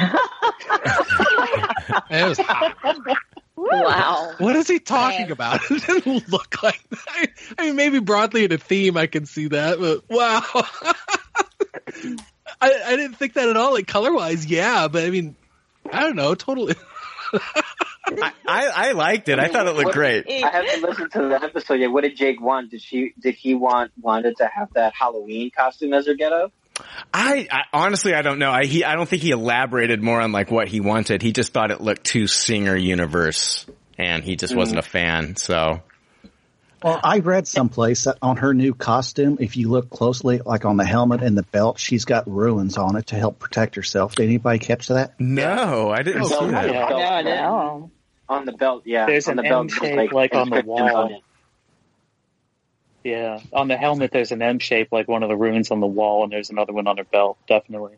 [2.10, 2.76] it was hot.
[3.70, 4.34] Wow.
[4.40, 5.32] What is he talking Man.
[5.32, 5.62] about?
[5.72, 7.28] It didn't look like that.
[7.58, 10.42] I mean, maybe broadly in a theme, I can see that, but wow.
[12.62, 13.74] I, I didn't think that at all.
[13.74, 15.36] Like color wise, yeah, but I mean,
[15.92, 16.36] I don't know.
[16.36, 16.76] Totally.
[17.34, 19.40] I, I, I liked it.
[19.40, 20.26] I thought it looked What- great.
[20.30, 21.92] I haven't listened to the episode yet.
[21.92, 22.72] What did Jake want?
[22.72, 23.14] Did she?
[23.20, 26.52] Did he want Wanda to have that Halloween costume as her getup?
[27.14, 28.52] I, I honestly I don't know.
[28.52, 31.22] I he I don't think he elaborated more on like what he wanted.
[31.22, 33.66] He just thought it looked too singer universe,
[33.98, 34.86] and he just wasn't a mm.
[34.88, 35.36] fan.
[35.36, 35.82] So
[36.84, 40.78] Well, I read someplace that on her new costume, if you look closely, like on
[40.78, 44.16] the helmet and the belt, she's got runes on it to help protect herself.
[44.16, 45.20] Did anybody catch that?
[45.20, 46.72] no, I didn't Oh, see that.
[46.72, 47.22] Yeah.
[47.22, 47.92] No,
[48.30, 48.36] I.
[48.36, 49.06] On the belt, yeah.
[49.06, 51.22] There's on an the belt, M shape, like, on the inscriptions wall.
[53.06, 53.16] On it.
[53.16, 53.40] Yeah.
[53.54, 56.24] On the helmet, there's an M shape like one of the runes on the wall,
[56.24, 57.38] and there's another one on her belt.
[57.48, 57.98] Definitely.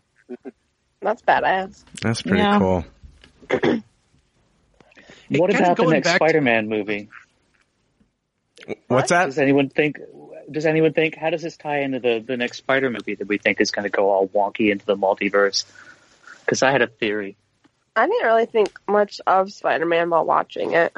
[1.02, 1.84] That's badass.
[2.02, 2.60] That's pretty Yeah.
[2.60, 2.86] cool.
[5.30, 7.10] What kinda about the next Spider-Man movie?
[8.88, 9.26] What's that?
[9.26, 10.00] Does anyone think?
[10.52, 11.16] Does anyone think?
[11.16, 13.84] How does this tie into the the next Spider movie that we think is going
[13.84, 15.66] to go all wonky into the multiverse?
[16.42, 17.36] Because I had a theory.
[17.96, 20.94] I didn't really think much of Spider Man while watching it.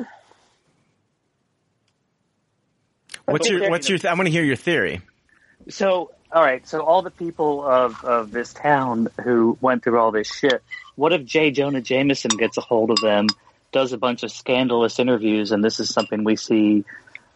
[3.25, 3.99] What's your what's your?
[4.07, 5.01] I want to hear your theory.
[5.69, 6.67] So, all right.
[6.67, 10.61] So, all the people of of this town who went through all this shit.
[10.95, 11.51] What if J.
[11.51, 13.27] Jonah Jameson gets a hold of them,
[13.71, 16.85] does a bunch of scandalous interviews, and this is something we see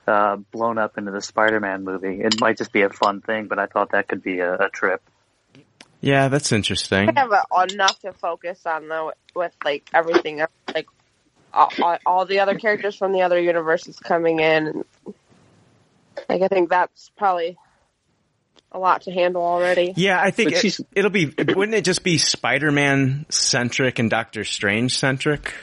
[0.07, 2.21] uh, blown up into the Spider-Man movie?
[2.21, 4.69] It might just be a fun thing, but I thought that could be a, a
[4.69, 5.01] trip.
[6.01, 7.09] Yeah, that's interesting.
[7.09, 10.41] I have uh, enough to focus on though with like everything
[10.73, 10.87] like
[11.53, 14.85] all, all, all the other characters from the other universes coming in.
[16.27, 17.57] And, like I think that's probably
[18.71, 19.93] a lot to handle already.
[19.95, 21.25] Yeah, I think it, she's- it'll be.
[21.25, 25.53] Wouldn't it just be Spider-Man centric and Doctor Strange centric?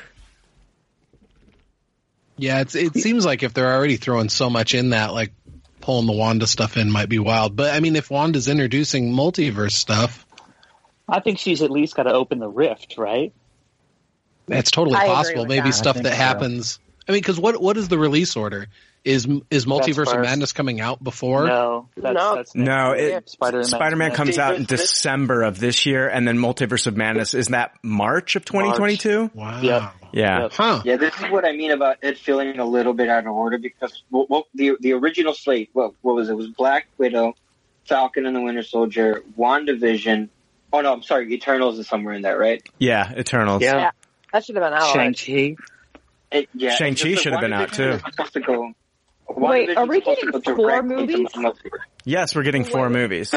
[2.38, 5.32] Yeah, it's, it seems like if they're already throwing so much in that, like
[5.80, 7.57] pulling the Wanda stuff in might be wild.
[7.57, 10.26] But I mean, if Wanda's introducing multiverse stuff,
[11.09, 13.32] I think she's at least got to open the rift, right?
[14.46, 15.46] That's totally I possible.
[15.46, 15.74] Maybe that.
[15.74, 16.16] stuff that so.
[16.16, 16.78] happens.
[17.09, 18.66] I mean, because what what is the release order?
[19.07, 20.20] Is is Multiverse of.
[20.22, 21.46] Madness coming out before?
[21.46, 22.34] No, that's, No.
[22.34, 23.22] that's No, next year.
[23.26, 23.64] Spider-Man.
[23.64, 27.72] Spider-Man comes out in December of this year, and then Multiverse of Madness is that
[27.84, 29.30] March of 2022.
[29.32, 29.61] Wow.
[29.61, 29.82] Yep.
[30.12, 30.52] Yeah, Yep.
[30.54, 30.82] Huh.
[30.84, 33.59] Yeah, this is what I mean about it feeling a little bit out of order
[33.59, 36.32] because well, well, the the original slate, well, what was it?
[36.32, 37.34] It was Black Widow,
[37.84, 40.28] Falcon and the Winter Soldier, WandaVision.
[40.72, 42.61] Oh no, I'm sorry, Eternals is somewhere in there, right?
[42.78, 43.62] yeah, Eternals.
[43.62, 43.76] Yeah.
[43.76, 43.90] Yeah.
[44.32, 44.92] That should have been out.
[44.92, 45.57] Shang Chi.
[46.32, 48.00] It, yeah, Shang-Chi should have been out, too.
[48.11, 48.72] supposed to go-
[49.29, 51.29] Wait, are we WandaVision's supposed to getting four movies?
[52.05, 53.35] Yes, we're getting four movies.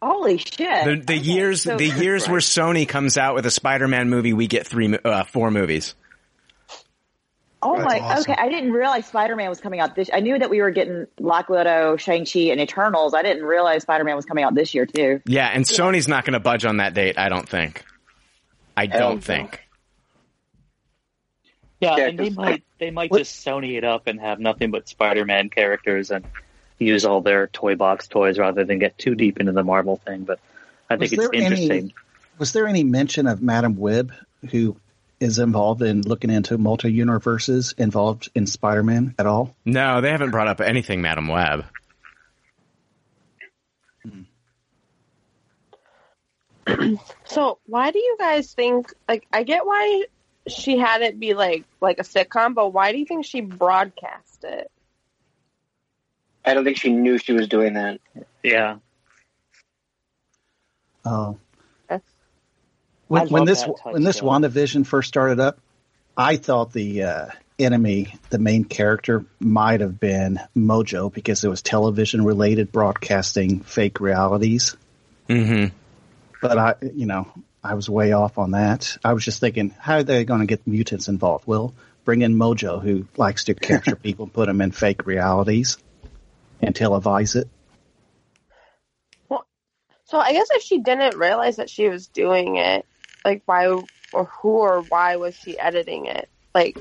[0.00, 0.56] Holy shit!
[0.58, 4.32] The, the Okay, years, so- the years where Sony comes out with a Spider-Man movie,
[4.32, 5.94] we get three, uh, four movies.
[7.60, 7.98] Oh That's my!
[7.98, 8.32] awesome.
[8.32, 10.08] Okay, I didn't realize Spider Man was coming out this.
[10.12, 13.14] I knew that we were getting Black Widow, Shang Chi, and Eternals.
[13.14, 15.20] I didn't realize Spider Man was coming out this year too.
[15.26, 17.18] Yeah, and Sony's not going to budge on that date.
[17.18, 17.84] I don't think.
[18.76, 19.67] I don't don't think.
[21.80, 24.40] Yeah, Yeah, and they 'cause- might they might What- just Sony it up and have
[24.40, 26.24] nothing but Spider-Man characters and
[26.78, 30.24] use all their toy box toys rather than get too deep into the Marvel thing.
[30.24, 30.38] But
[30.90, 31.92] I think Was it's there any- interesting.
[32.38, 34.12] Was there any mention of Madame Web,
[34.50, 34.76] who
[35.20, 39.54] is involved in looking into multi universes, involved in Spider Man at all?
[39.64, 41.64] No, they haven't brought up anything, Madame Web.
[44.04, 44.22] Hmm.
[47.24, 50.04] So why do you guys think like I get why
[50.48, 54.44] she had it be like like a sitcom, but why do you think she broadcast
[54.44, 54.70] it?
[56.44, 58.00] I don't think she knew she was doing that.
[58.42, 58.78] Yeah,
[61.08, 61.38] Oh.
[61.90, 62.02] Okay.
[63.08, 64.26] When, I when this when this though.
[64.26, 65.58] WandaVision first started up,
[66.16, 67.26] I thought the uh,
[67.58, 74.00] enemy, the main character, might have been Mojo because it was television related, broadcasting fake
[74.00, 74.76] realities.
[75.28, 75.74] Mm-hmm.
[76.42, 77.32] But I, you know,
[77.62, 78.96] I was way off on that.
[79.04, 81.46] I was just thinking, how are they going to get mutants involved?
[81.46, 85.78] Well, bring in Mojo, who likes to capture people, and put them in fake realities,
[86.62, 87.48] and televise it.
[89.28, 89.44] Well,
[90.04, 92.86] So I guess if she didn't realize that she was doing it,
[93.24, 93.66] like why
[94.12, 96.28] or who or why was she editing it?
[96.54, 96.78] Like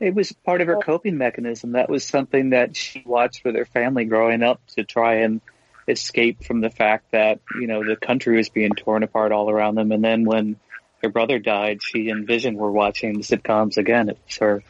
[0.00, 1.72] it was part of her coping mechanism.
[1.72, 5.40] That was something that she watched with her family growing up to try and
[5.88, 9.74] escape from the fact that you know the country was being torn apart all around
[9.76, 9.90] them.
[9.92, 10.56] And then when
[11.02, 14.08] her brother died, she and Vision were watching the sitcoms again.
[14.10, 14.62] It was her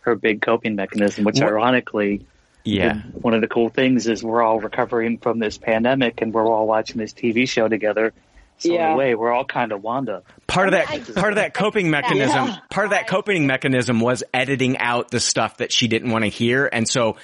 [0.00, 2.26] her big coping mechanism, which What- ironically
[2.64, 2.94] Yeah.
[3.12, 6.46] the- one of the cool things is we're all recovering from this pandemic and we're
[6.46, 8.12] all watching this TV show together.
[8.58, 8.94] So in Yeah.
[8.94, 10.22] a way, we're all kind of Wanda.
[10.46, 12.56] Part of I that, mean, part of that coping mechanism, Yeah.
[12.70, 16.28] part of that coping mechanism was editing out the stuff that she didn't want to
[16.30, 16.68] hear.
[16.72, 17.16] And so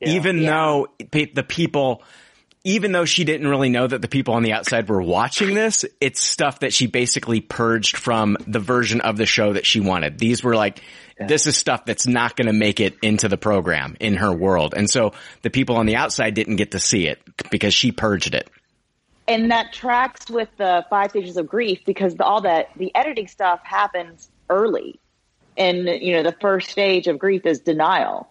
[0.00, 0.10] Yeah.
[0.10, 0.50] even Yeah.
[0.50, 2.02] though the people,
[2.64, 5.84] even though she didn't really know that the people on the outside were watching this,
[6.00, 10.18] it's stuff that she basically purged from the version of the show that she wanted.
[10.18, 10.80] These were like,
[11.18, 14.74] this is stuff that's not going to make it into the program in her world.
[14.76, 18.34] And so the people on the outside didn't get to see it because she purged
[18.34, 18.48] it.
[19.28, 23.28] and that tracks with the five stages of grief because the, all that the editing
[23.28, 24.98] stuff happens early,
[25.56, 28.28] and you know the first stage of grief is denial.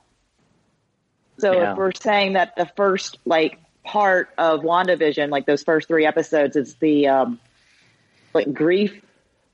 [1.40, 1.72] So Yeah.
[1.72, 6.56] if we're saying that the first like part of WandaVision, like those first three episodes,
[6.56, 7.40] is the um,
[8.34, 9.02] like grief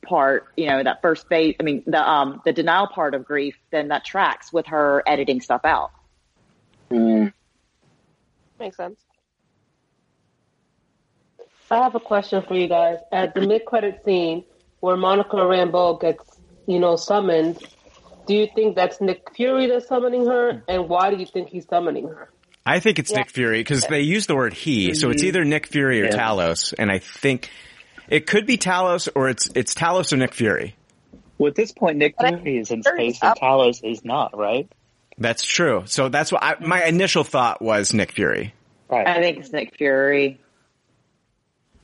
[0.03, 1.55] part, you know, that first phase.
[1.59, 5.41] I mean, the um, the denial part of grief, then that tracks with her editing
[5.41, 5.91] stuff out.
[6.89, 7.34] Mm.
[8.59, 8.99] makes sense.
[11.69, 12.99] I have a question for you guys.
[13.11, 14.45] At the mid-credit scene
[14.80, 17.61] where Monica Rambeau gets, you know, summoned,
[18.25, 21.67] do you think that's Nick Fury that's summoning her, and why do you think he's
[21.67, 22.30] summoning her?
[22.68, 25.28] I think it's Nick Fury because they use the word he, so it's mm-hmm.
[25.30, 26.18] either Nick Fury or Yeah.
[26.18, 27.49] Talos, and I think
[28.09, 30.76] it could be Talos or it's it's Talos or Nick Fury.
[31.38, 33.39] Well, at this point, Nick But Fury is in space and.
[33.39, 34.70] Talos is not, right?
[35.18, 35.84] That's true.
[35.86, 38.53] So that's what I, my initial thought was Nick Fury.
[38.89, 39.07] Right.
[39.07, 40.39] I think it's Nick Fury.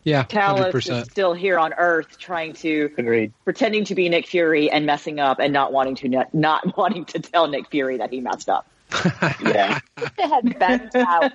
[0.03, 3.31] Yeah, hundred Talos is still here on Earth, trying to Agreed.
[3.45, 7.05] pretending to be Nick Fury and messing up and not wanting to not, not wanting
[7.05, 8.67] to tell Nick Fury that he messed up.
[9.43, 9.79] Yeah.
[9.97, 11.31] It had Ben out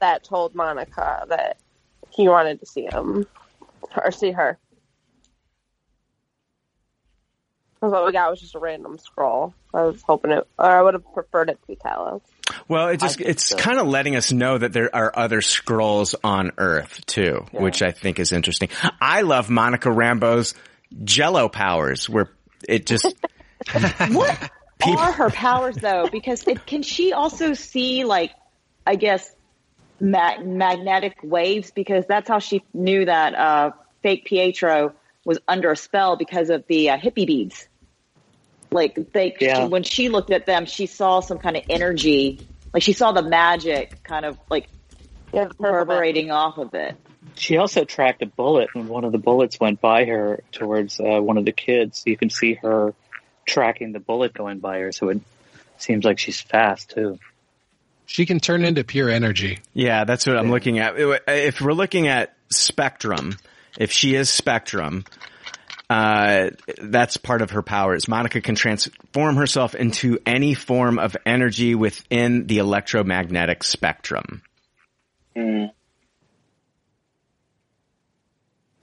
[0.00, 1.58] that told Monica that
[2.10, 3.26] he wanted to see him
[3.96, 4.58] or see her.
[7.74, 9.54] Because what we got was just a random scroll.
[9.74, 12.20] I was hoping it, or I would have preferred it to be Talos.
[12.68, 13.56] Well, it just it's so.
[13.56, 17.90] kind of letting us know that there are other scrolls on Earth too, which I
[17.90, 18.68] think is interesting.
[19.00, 20.54] I love Monica Rambeau's
[21.02, 22.30] Jello powers, where
[22.68, 23.06] it just
[24.10, 24.50] What
[24.84, 26.08] People- are her powers though?
[26.10, 28.32] Because it, can she also see like,
[28.86, 29.30] I guess,
[30.00, 31.70] ma- magnetic waves?
[31.70, 33.70] Because that's how she knew that uh,
[34.02, 37.66] fake Pietro was under a spell because of the uh, hippie beads.
[38.70, 39.66] Like they, Yeah.
[39.66, 42.46] when she looked at them, she saw some kind of energy.
[42.72, 44.66] Like she saw the magic kind of like
[45.32, 45.72] Yeah, the purple man.
[45.74, 46.96] reverberating off of it.
[47.34, 51.20] She also tracked a bullet, and one of the bullets went by her towards uh,
[51.20, 52.02] one of the kids.
[52.04, 52.94] You can see her
[53.46, 55.20] tracking the bullet going by her, so it
[55.78, 57.18] seems like she's fast too.
[58.06, 59.60] She can turn into pure energy.
[59.72, 60.94] Yeah, that's what I'm looking at.
[60.98, 63.38] If we're looking at Spectrum,
[63.78, 65.04] if she is Spectrum,
[65.88, 68.08] uh, that's part of her powers.
[68.08, 74.42] Monica can transform herself into any form of energy within the electromagnetic spectrum.
[75.36, 75.70] Mm.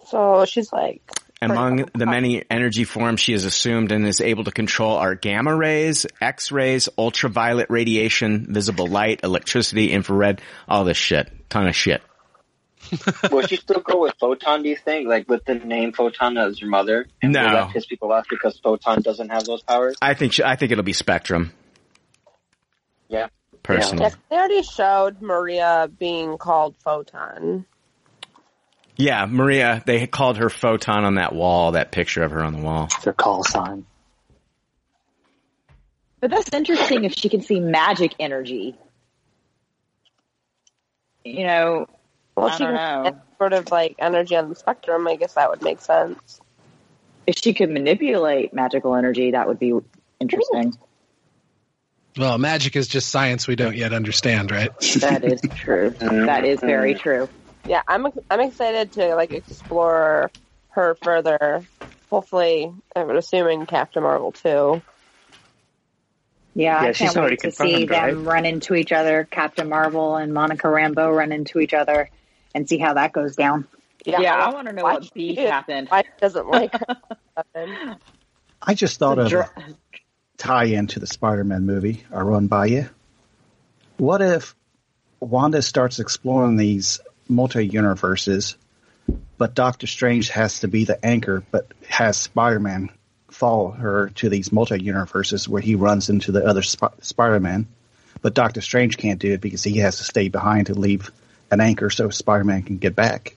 [0.05, 1.01] So she's like,
[1.41, 5.55] Among the many energy forms she has assumed and is able to control are gamma
[5.55, 11.31] rays, X-rays, ultraviolet radiation, visible light, electricity, infrared, all this shit.
[11.49, 12.01] Ton of shit.
[13.31, 14.63] Will she still go with Photon?
[14.63, 17.05] Do you think, like with the name Photon as your mother?
[17.21, 17.43] And No.
[17.43, 19.95] will that piss people off because Photon doesn't have those powers?
[20.01, 21.53] I think she, I think it'll be Spectrum.
[23.07, 23.27] Yeah.
[23.63, 24.03] Personally.
[24.05, 27.65] yeah, they already showed Maria being called Photon.
[28.99, 32.51] Yeah, Maria, they had called her Photon on that wall, that picture of her on
[32.53, 32.89] the wall.
[32.91, 33.85] It's her call sign.
[36.19, 38.75] But that's interesting if she can see magic energy.
[41.23, 41.87] You know,
[42.35, 43.21] Well, I she don't can know.
[43.37, 45.07] sort of like energy on the spectrum.
[45.07, 46.41] I guess that would make sense.
[47.25, 49.73] if she could manipulate magical energy, that would be
[50.19, 50.75] interesting.
[52.17, 54.77] Well, magic is just science we don't yet understand, right?
[54.99, 55.91] That is true.
[55.99, 57.29] That is very true.
[57.65, 60.31] Yeah, I'm I'm excited to like explore
[60.69, 61.63] her further.
[62.09, 64.81] Hopefully, I'm assuming Captain Marvel too.
[66.55, 69.27] Yeah, Yeah, I she's can't already wait to see confirmed, them run into each other.
[69.29, 72.09] Captain Marvel and Monica Rambeau run into each other
[72.55, 73.67] and see how that goes down.
[74.05, 75.89] Yeah, I why- want to know why what beef happened.
[75.89, 76.73] Why doesn't like.
[78.61, 79.63] I just thought The of dr- a
[80.37, 82.03] tie into the Spider-Man movie.
[82.11, 82.89] I run by you.
[83.97, 84.55] What if
[85.19, 86.99] Wanda starts exploring these
[87.29, 88.57] multi-universes,
[89.37, 92.89] but Doctor Strange has to be the anchor, but has Spider-Man
[93.29, 97.67] follow her to these multi-universes where he runs into the other Sp- Spider-Man,
[98.21, 101.11] but Doctor Strange can't do it because he has to stay behind to leave
[101.51, 103.35] an anchor so Spider-Man can get back.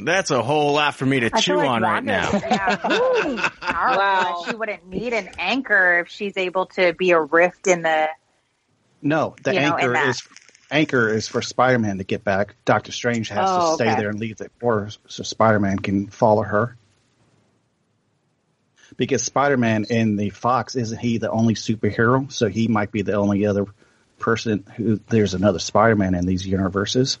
[0.00, 2.30] That's a whole lot for me to I chew like on right now.
[2.32, 3.48] Yeah.
[3.62, 4.44] Wow.
[4.48, 8.08] She wouldn't need an anchor if she's able to be a rift in the.
[9.02, 10.22] No, the You know, anchor in that- is
[10.72, 12.56] anchor is for Spider-Man to get back.
[12.64, 14.00] Doctor Strange has Oh, to stay okay.
[14.00, 16.76] there and leave the door so Spider-Man can follow her.
[18.96, 22.30] Because Spider-Man in the Fox isn't he the only superhero?
[22.30, 23.66] So he might be the only other
[24.18, 27.18] person who there's another Spider-Man in these universes.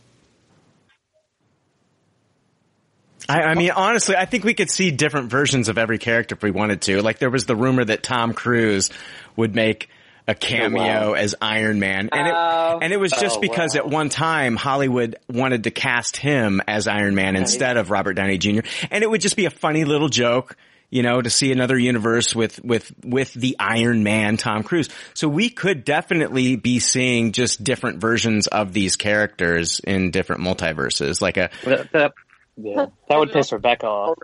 [3.28, 6.42] I, I mean, honestly, I think we could see different versions of every character if
[6.42, 7.02] we wanted to.
[7.02, 8.90] Like there was the rumor that Tom Cruise
[9.36, 9.88] would make
[10.28, 11.12] a oh, cameo wow.
[11.14, 12.78] as Iron Man, and Oh.
[12.78, 13.80] it and it was just Oh, because wow.
[13.80, 18.38] at one time Hollywood wanted to cast him as Iron Man instead of Robert Downey
[18.38, 18.60] Jr.
[18.90, 20.56] And it would just be a funny little joke.
[20.90, 24.90] You know, to see another universe with, with, with the Iron Man, Tom Cruise.
[25.14, 31.22] So we could definitely be seeing just different versions of these characters in different multiverses.
[31.22, 32.12] Like a, That, that,
[32.56, 34.18] yeah, that would piss Rebecca off.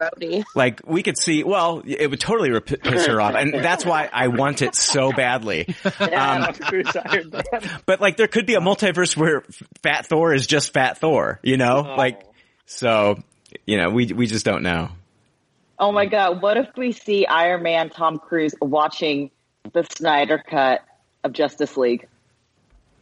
[0.55, 4.09] Like we could see, well, it would totally rep- piss her off, and that's why
[4.12, 5.74] I want it so badly.
[5.99, 7.81] Um, Cruise Iron Man.
[7.87, 9.45] but like, there could be a multiverse where
[9.83, 12.22] Fat Thor is just Fat Thor, you know, like
[12.66, 13.22] so.
[13.66, 14.91] You know, we we just don't know.
[15.79, 19.31] Oh my god, what if we see Iron Man Tom Cruise watching
[19.72, 20.83] the Snyder cut
[21.24, 22.09] of Justice League?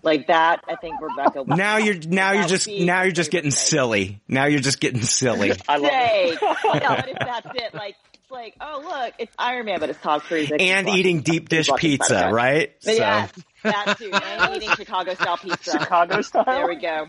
[0.07, 3.51] Like that, I think Rebecca would Now you're now you're just now you're just getting
[3.51, 3.59] thing.
[3.59, 4.21] silly.
[4.29, 5.53] Now you're just getting silly.
[5.69, 6.39] I love it.
[6.39, 6.47] say.
[6.47, 7.75] no, what if that's it?
[7.75, 10.53] Like it's like, oh look, it's Iron Man, but it's Tom Cruise.
[10.53, 12.35] I keep and eating deep dish pizza, Snyder Cut.
[12.35, 12.73] right?
[12.85, 13.29] But yeah,
[13.65, 15.73] that too, and eating Chicago style pizza.
[15.73, 16.45] Chicago style.
[16.45, 17.09] There we go.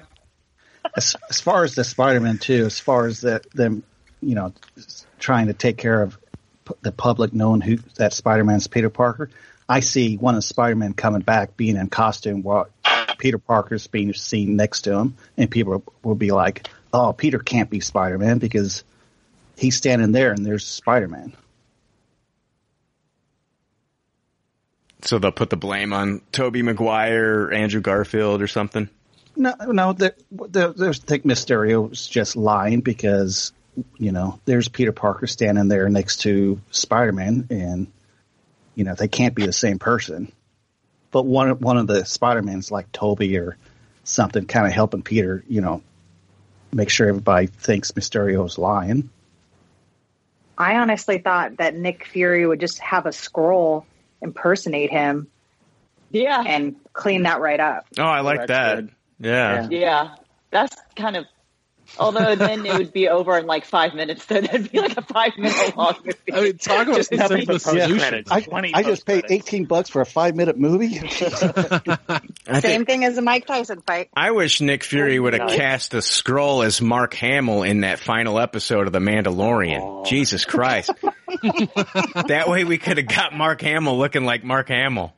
[0.96, 3.84] As, as far as the Spider-Man too, as far as that them,
[4.22, 4.54] you know,
[5.20, 6.18] trying to take care of
[6.82, 9.30] the public knowing who that Spider-Man's Peter Parker,
[9.70, 12.70] I see one of Spider-Man coming back being in costume while
[13.18, 17.70] Peter Parker's being seen next to him, and people will be like, "Oh, Peter can't
[17.70, 18.84] be Spider-Man because
[19.58, 21.34] he's standing there and there's Spider-Man."
[25.04, 28.90] So they'll put the blame on Tobey Maguire, or Andrew Garfield, or something.
[29.36, 33.54] No, no, there's think Mysterio's just lying because
[33.98, 37.88] you know there's Peter Parker standing there next to Spider-Man, and
[38.74, 40.32] you know they can't be the same person.
[41.12, 43.58] But one one of the Spider-Mans like Tobey or
[44.04, 45.82] something, kind of helping Peter, you know,
[46.72, 49.10] make sure everybody thinks Mysterio's lying.
[50.58, 53.86] I honestly thought that Nick Fury would just have a scroll
[54.22, 55.28] impersonate him
[56.12, 56.44] Yeah.
[56.46, 57.86] and clean that right up.
[58.00, 58.76] Oh, I like that's that.
[58.76, 58.92] good.
[59.20, 59.68] Yeah.
[59.70, 60.16] Yeah.
[60.52, 61.26] That's kind of.
[62.00, 64.26] Although then it would be over in like five minutes.
[64.26, 66.18] Then it'd be like a five minute long movie.
[66.34, 67.98] I mean, talk about Just the nothing post solution.
[67.98, 68.32] credits.
[68.32, 71.00] I, 20 I just paid 18 bucks for a five minute movie.
[71.10, 74.10] Same think, thing as the Mike Tyson fight.
[74.16, 78.40] I wish Nick Fury would have cast a scroll as Mark Hamill in that final
[78.40, 79.80] episode of The Mandalorian.
[79.82, 80.06] Oh.
[80.06, 80.92] Jesus Christ.
[81.02, 85.14] that way we could have got Mark Hamill looking like Mark Hamill.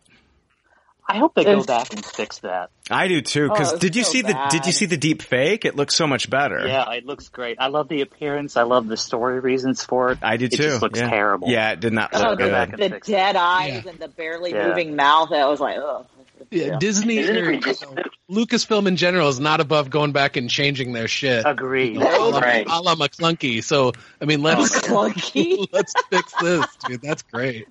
[1.12, 2.70] I hope they go back and fix that.
[2.92, 3.50] I do too.
[3.50, 5.66] Because Oh, did you so see the Did you see the deep fake?
[5.66, 6.68] It looks so much better.
[6.68, 7.58] Yeah, it looks great.
[7.60, 8.56] I love the appearance.
[8.58, 10.20] I love the story reasons for it.
[10.22, 10.58] I do It too.
[10.64, 11.10] just looks yeah.
[11.10, 11.50] terrible.
[11.50, 12.80] Yeah, it did not Oh, look go the, back good.
[12.80, 13.12] and the fix it.
[13.12, 13.92] dead eyes Yeah.
[13.92, 14.68] and the barely Yeah.
[14.68, 15.32] moving mouth.
[15.32, 16.06] I was like, ugh.
[16.52, 17.96] Yeah, Disney or you know,
[18.32, 21.44] Lucasfilm in general is not above going back and changing their shit.
[21.46, 21.98] Agreed.
[21.98, 22.66] A la- Right.
[22.68, 23.64] a la Maclunkey.
[23.64, 23.92] So
[24.22, 25.68] I mean, let's Clunky.
[25.72, 27.02] let's fix this, dude.
[27.02, 27.68] That's great.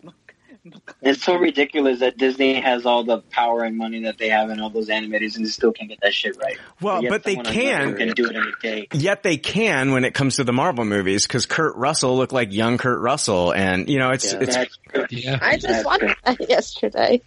[1.00, 4.60] It's so ridiculous that Disney has all the power and money that they have and
[4.60, 6.58] all those animators and they still can't get that shit right.
[6.80, 7.96] Well, Yet but they someone on YouTube can.
[7.96, 8.88] can do it in a day.
[8.92, 12.52] Yet they can when it comes to the Marvel movies because Kurt Russell looked like
[12.52, 15.06] young Kurt Russell, and you know it's Yeah, it's that's true.
[15.10, 15.38] Yeah.
[15.40, 16.14] I just That's watched true.
[16.24, 17.22] that yesterday.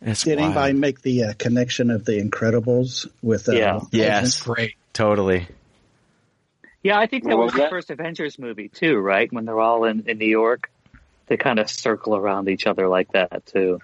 [0.00, 0.46] it's Did wild.
[0.50, 3.48] anybody make the uh, connection of the Incredibles with?
[3.48, 3.80] Uh, Yeah.
[3.90, 4.74] Yes, Great.
[4.92, 5.46] totally.
[6.82, 7.70] Yeah, I think that What was was the that?
[7.70, 9.32] first Avengers movie too, right?
[9.32, 10.70] When they're all in, in New York,
[11.26, 13.80] they kind of circle around each other like that too.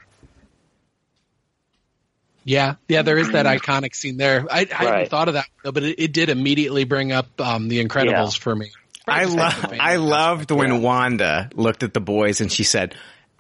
[2.45, 4.47] Yeah, yeah, there is that iconic scene there.
[4.51, 7.85] I, I hadn't thought of that, but it, it did immediately bring up um, the
[7.85, 8.71] Incredibles for me.
[9.07, 10.79] I Just love I loved when Yeah.
[10.79, 12.95] Wanda looked at the boys and she said,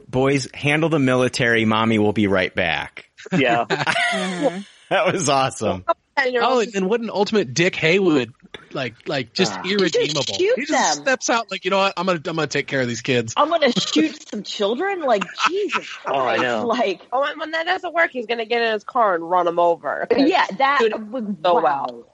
[0.08, 1.64] "Boys, handle the military.
[1.64, 3.64] Mommy will be right back." Yeah,
[4.90, 5.84] That was awesome.
[6.16, 8.32] And Oh, and then what an ultimate Dick Hayward,
[8.72, 9.62] like like just Ah.
[9.64, 10.34] irredeemable.
[10.34, 11.04] shoot he just them.
[11.04, 11.94] steps out like you know what?
[11.96, 13.32] I'm gonna I'm gonna take care of these kids.
[13.36, 15.00] I'm gonna shoot some children.
[15.02, 15.90] Like Jesus Christ!
[16.06, 16.66] Oh, I know.
[16.66, 19.46] Like Oh, and when that doesn't work, he's gonna get in his car and run
[19.46, 20.06] him over.
[20.16, 21.62] yeah, that Dude, would so wow.
[21.62, 22.06] well.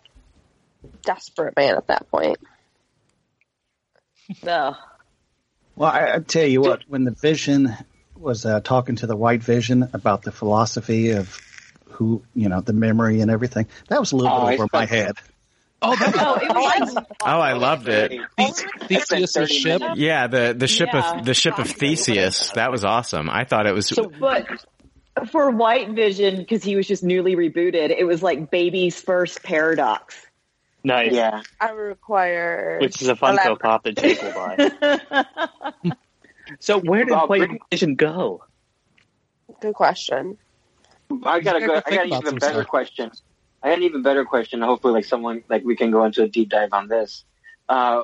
[1.03, 2.39] Desperate man at that point.
[4.47, 4.75] Ugh.
[5.75, 7.77] Well, I, I tell you what, when the Vision
[8.17, 11.39] was uh, talking to the White Vision about the philosophy of
[11.97, 14.87] who, you know, the memory and everything, that was a little Oh, bit over my
[14.87, 15.15] head.
[15.83, 16.97] Oh, that Oh, it was.
[17.23, 18.21] Oh, I loved it.
[18.89, 19.83] Theseus' ship.
[19.97, 21.19] Yeah, the the ship Yeah.
[21.19, 22.51] of the ship of Theseus.
[22.53, 23.29] That was awesome.
[23.29, 23.89] I thought it was.
[23.89, 24.47] So, but
[25.31, 30.15] for White Vision, because he was just newly rebooted, it was like baby's first paradox.
[30.85, 31.13] nice.
[31.13, 31.43] Yeah.
[31.61, 32.79] I require.
[32.81, 33.61] Which is a Funko Elaborate.
[33.61, 35.25] Pop that Jake will buy.
[36.61, 38.45] So where did Well, White Vision go?
[39.61, 40.39] Good question.
[41.25, 42.67] I got a good, I got an even better stuff.
[42.69, 43.11] question.
[43.63, 44.61] I got an even better question.
[44.63, 47.25] Hopefully, like someone, like we can go into a deep dive on this.
[47.69, 48.03] Uh,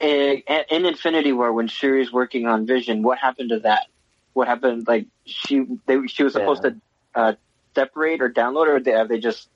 [0.00, 3.86] in, in Infinity War, when Shuri's working on Vision, what happened to that?
[4.34, 4.86] What happened?
[4.86, 6.70] Like she, they, she was supposed Yeah.
[6.70, 6.76] to
[7.14, 7.32] uh,
[7.74, 9.48] separate or download, or they, have they just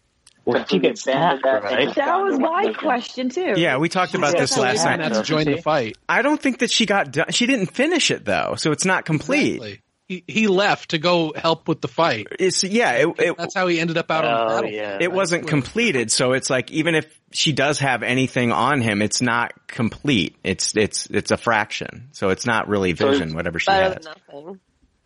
[0.47, 1.62] Well, she gets snapped, that?
[1.62, 1.95] right?
[1.95, 2.75] That was my Vision?
[2.81, 3.55] question too.
[3.57, 5.12] yeah, we talked about Yeah, this last yeah, night.
[5.12, 5.97] That's join the fight.
[6.09, 7.31] I don't think that she got done.
[7.31, 9.57] She didn't finish it though, so it's not complete.
[9.57, 9.81] Exactly.
[10.11, 12.27] He, he left to go help with the fight.
[12.41, 12.95] It's yeah.
[12.95, 14.75] It, it, That's how he ended up out on the Oh battlefield.
[14.75, 14.99] yeah.
[15.01, 19.23] it wasn't completed, so it's like even if she does have anything on him, it's
[19.23, 20.35] not complete.
[20.43, 23.35] It's it's it's a fraction, so it's not really So vision.
[23.37, 24.05] Whatever she Better has.
[24.05, 24.59] nothing.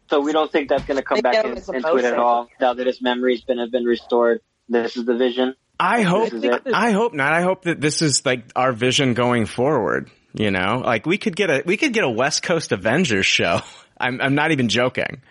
[0.08, 2.48] So we don't think that's going to come back get in, into it at all.
[2.58, 4.40] Now that his memory's been have been restored,
[4.70, 5.54] this is the Vision.
[5.78, 6.30] I hope.
[6.30, 6.60] This.
[6.72, 7.34] I hope not.
[7.34, 10.10] I hope that this is like our vision going forward.
[10.32, 13.60] You know, like we could get a we could get a West Coast Avengers show.
[13.98, 15.22] I'm I'm not even joking.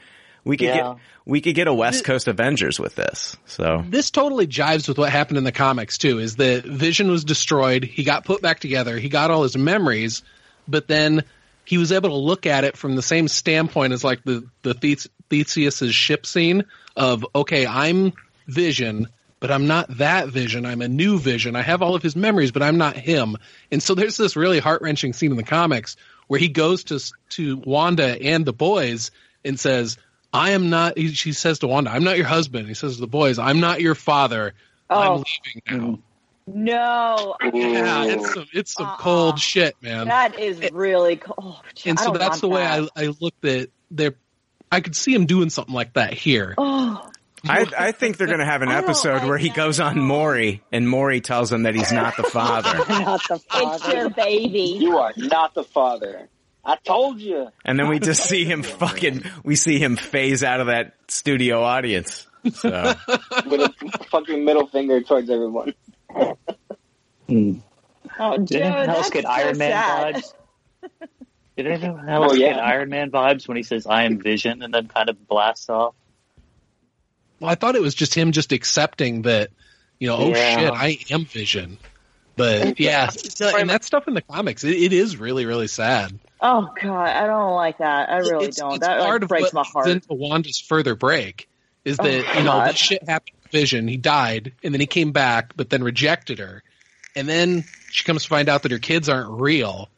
[0.45, 0.75] We could Yeah.
[0.75, 0.95] get
[1.25, 3.37] we could get a West Coast Avengers with this.
[3.45, 6.19] So This totally jives with what happened in the comics too.
[6.19, 10.21] Is that Vision was destroyed, he got put back together, he got all his memories,
[10.67, 11.23] but then
[11.65, 14.73] he was able to look at it from the same standpoint as like the the
[14.73, 16.65] Thes- Theseus's ship scene
[16.97, 18.11] of okay, I'm
[18.47, 19.07] Vision,
[19.39, 20.65] but I'm not that Vision.
[20.65, 21.55] I'm a new Vision.
[21.55, 23.37] I have all of his memories, but I'm not him.
[23.71, 25.95] And so there's this really heart wrenching scene in the comics
[26.27, 26.99] where he goes to
[27.31, 29.11] to Wanda and the boys
[29.45, 29.97] and says,
[30.31, 33.01] "I am not." He, she says to Wanda, "I'm not your husband." He says to
[33.01, 34.53] the boys, "I'm not your father.
[34.89, 35.99] I'm Oh leaving now."
[36.47, 36.63] Mm-hmm.
[36.63, 38.97] no, Yeah, it's some it's some Uh-uh.
[38.97, 40.07] cold shit, man.
[40.07, 41.35] that is really cool.
[41.37, 42.89] Oh, and I so don't that's the want way that.
[42.97, 44.15] I I looked at there.
[44.71, 46.55] I could see him doing something like that here.
[46.57, 47.09] Oh,
[47.45, 50.05] I I think they're gonna have an episode where he goes on all.
[50.05, 52.77] Maury and Maury tells him that he's not the father.
[52.89, 53.75] Not the father.
[53.75, 54.77] it's your baby.
[54.79, 56.29] You are not the father.
[56.65, 57.49] I told you.
[57.65, 61.61] And then we just see him fucking we see him phase out of that studio
[61.61, 62.25] audience.
[62.53, 62.69] So
[63.45, 65.73] With a fucking middle finger towards everyone.
[67.27, 67.53] Hmm.
[68.19, 70.15] Oh, dude, Did anyone else get so Iron Man sad.
[70.15, 70.33] vibes?
[71.57, 72.53] Did anyone else Oh, yeah.
[72.53, 75.67] get Iron Man vibes when he says "I am Vision" and then kind of blasts
[75.67, 75.95] off?
[77.43, 79.49] Well, I thought it was just him just accepting that,
[79.99, 81.77] you know, oh shit, I am Vision.
[82.37, 86.17] But yeah, so- and that stuff in the comics, it, it is really, really sad.
[86.39, 88.09] Oh god, I don't like that.
[88.09, 88.75] I really it's, don't.
[88.75, 89.89] it's that part like, of breaks what my heart.
[89.89, 91.49] into Wanda's further break
[91.83, 93.89] is Oh, that you know this shit happened to Vision.
[93.89, 96.63] He died, and then he came back, but then rejected her,
[97.13, 99.89] and then she comes to find out that her kids aren't real,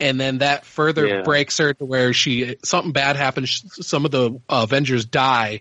[0.00, 1.22] and then that further Yeah.
[1.22, 3.62] breaks her to where she something bad happens.
[3.86, 5.60] Some of the uh, Avengers die,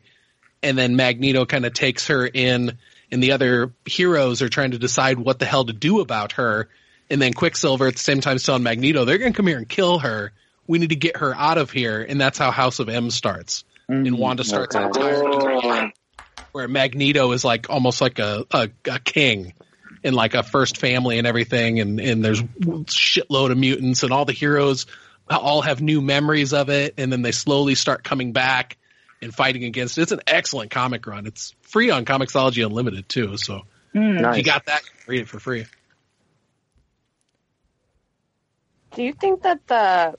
[0.63, 2.77] and then Magneto kind of takes her in,
[3.11, 6.69] and the other heroes are trying to decide what the hell to do about her.
[7.09, 9.57] And then Quicksilver at the same time is telling Magneto, they're going to come here
[9.57, 10.33] and kill her.
[10.67, 12.01] We need to get her out of here.
[12.01, 13.63] And that's how House of M starts.
[13.87, 14.17] And mm-hmm.
[14.17, 14.83] Wanda starts okay.
[14.83, 15.91] an entire
[16.51, 19.53] where Magneto is like almost like a, a, a king
[20.03, 21.79] in like a first family and everything.
[21.79, 24.85] And, and there's shitload of mutants and all the heroes
[25.29, 26.95] all have new memories of it.
[26.97, 28.77] And then they slowly start coming back
[29.21, 29.97] and fighting against.
[29.97, 31.25] It's an excellent comic run.
[31.25, 33.37] It's free on Comixology Unlimited too.
[33.37, 33.63] So
[33.93, 34.17] hmm.
[34.17, 35.65] if you got that, read it for free.
[38.95, 40.17] Do you think that the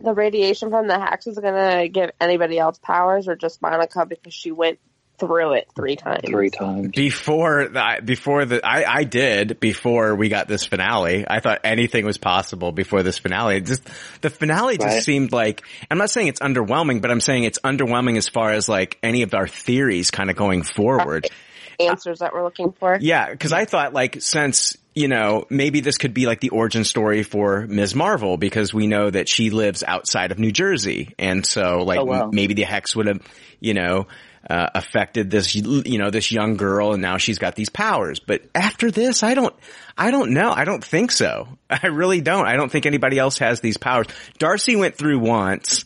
[0.00, 4.06] the radiation from the hex is going to give anybody else powers, or just Monica
[4.06, 4.78] because she went
[5.20, 6.22] through it three times?
[6.26, 6.88] Three times.
[6.96, 11.24] Before the, before the, I, I did before we got this finale.
[11.28, 13.58] I thought anything was possible before this finale.
[13.58, 13.88] It just,
[14.22, 15.02] the finale just Right.
[15.04, 18.68] seemed like, I'm not saying it's underwhelming, but I'm saying it's underwhelming as far as
[18.68, 21.26] like any of our theories kind of going forward.
[21.26, 22.98] Uh, answers that we're looking for.
[23.00, 26.84] Yeah, because I thought like since you know maybe this could be like the origin
[26.84, 27.94] story for Ms.
[27.94, 32.04] Marvel because we know that she lives outside of New Jersey, and so like Oh,
[32.04, 32.22] wow.
[32.24, 33.22] m- maybe the hex would have
[33.60, 34.08] you know
[34.48, 38.20] uh, affected this you know this young girl, and now she's got these powers.
[38.20, 39.54] But after this, I don't
[39.96, 40.50] I don't know.
[40.50, 41.48] I don't think so.
[41.70, 42.46] I really don't.
[42.46, 44.06] I don't think anybody else has these powers.
[44.38, 45.84] Darcy went through once.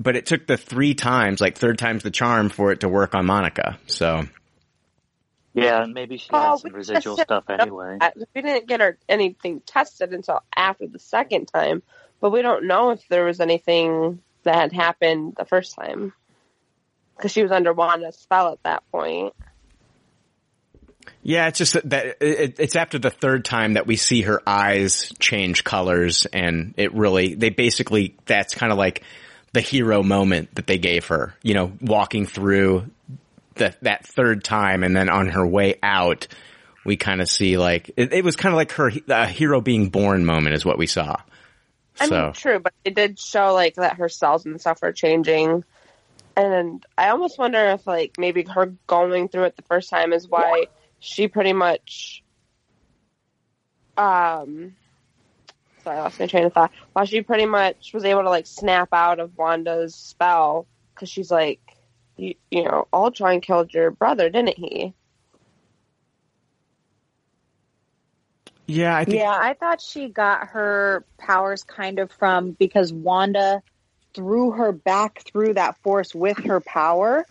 [0.00, 3.14] But it took the three times, like third time's the charm for it to work
[3.14, 3.78] on Monica.
[3.86, 4.24] So,
[5.52, 7.98] Yeah, maybe she Oh, had some residual stuff anyway.
[8.34, 11.84] We didn't get her anything tested until after the second time,
[12.20, 16.12] but we don't know if there was anything that had happened the first time
[17.16, 19.34] because she was under Wanda's spell at that point.
[21.22, 24.42] Yeah, it's just that- that it, it's after the third time that we see her
[24.46, 29.02] eyes change colors, and it really they basically that's kind of like
[29.52, 31.34] the hero moment that they gave her.
[31.42, 32.90] You know, walking through
[33.54, 36.26] the, that third time, and then on her way out,
[36.84, 39.88] we kind of see like it, it was kind of like her a hero being
[39.88, 41.16] born moment is what we saw.
[42.00, 44.92] I so mean, true, but it did show like that her cells and stuff are
[44.92, 45.64] changing,
[46.36, 50.28] and I almost wonder if like maybe her going through it the first time is
[50.28, 50.66] why
[50.98, 52.22] she pretty much,
[53.96, 54.74] um,
[55.82, 56.72] sorry, I lost my train of thought.
[56.92, 61.30] Why she pretty much was able to like snap out of Wanda's spell because she's
[61.30, 61.60] like,
[62.16, 64.94] you, you know, Ultron killed your brother, didn't he?
[68.66, 73.62] yeah, I think Yeah, I thought she got her powers kind of from because Wanda
[74.14, 77.26] threw her back through that force with her power.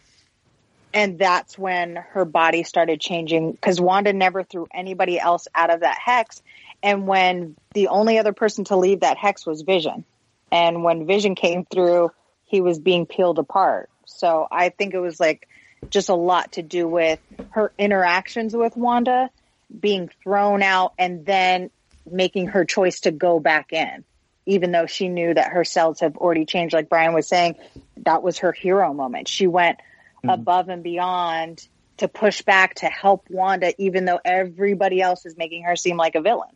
[0.94, 5.80] And that's when her body started changing because Wanda never threw anybody else out of
[5.80, 6.42] that hex.
[6.84, 10.06] And when the only other person to leave that hex was Vision.
[10.52, 12.12] And when Vision came through,
[12.46, 13.90] he was being peeled apart.
[14.06, 15.48] So I think it was like
[15.90, 17.20] just a lot to do with
[17.52, 19.30] her interactions with Wanda
[19.78, 21.72] being thrown out and then
[22.10, 24.04] making her choice to go back in,
[24.46, 26.74] even though she knew that her cells have already changed.
[26.74, 27.56] Like Brian was saying,
[27.98, 29.28] that was her hero moment.
[29.28, 29.80] She went
[30.28, 31.68] above and beyond
[31.98, 36.16] to push back to help Wanda, even though everybody else is making her seem like
[36.16, 36.50] a villain.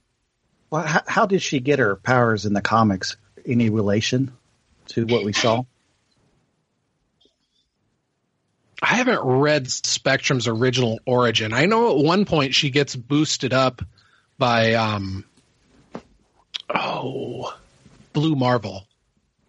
[0.70, 3.16] Well, how, how did she get her powers in the comics?
[3.46, 4.32] Any relation
[4.88, 5.64] to what we saw?
[8.82, 11.54] I haven't read Spectrum's original origin.
[11.54, 13.82] I know at one point she gets boosted up
[14.38, 15.26] by um
[16.70, 17.58] oh
[18.18, 18.88] Blue Marvel.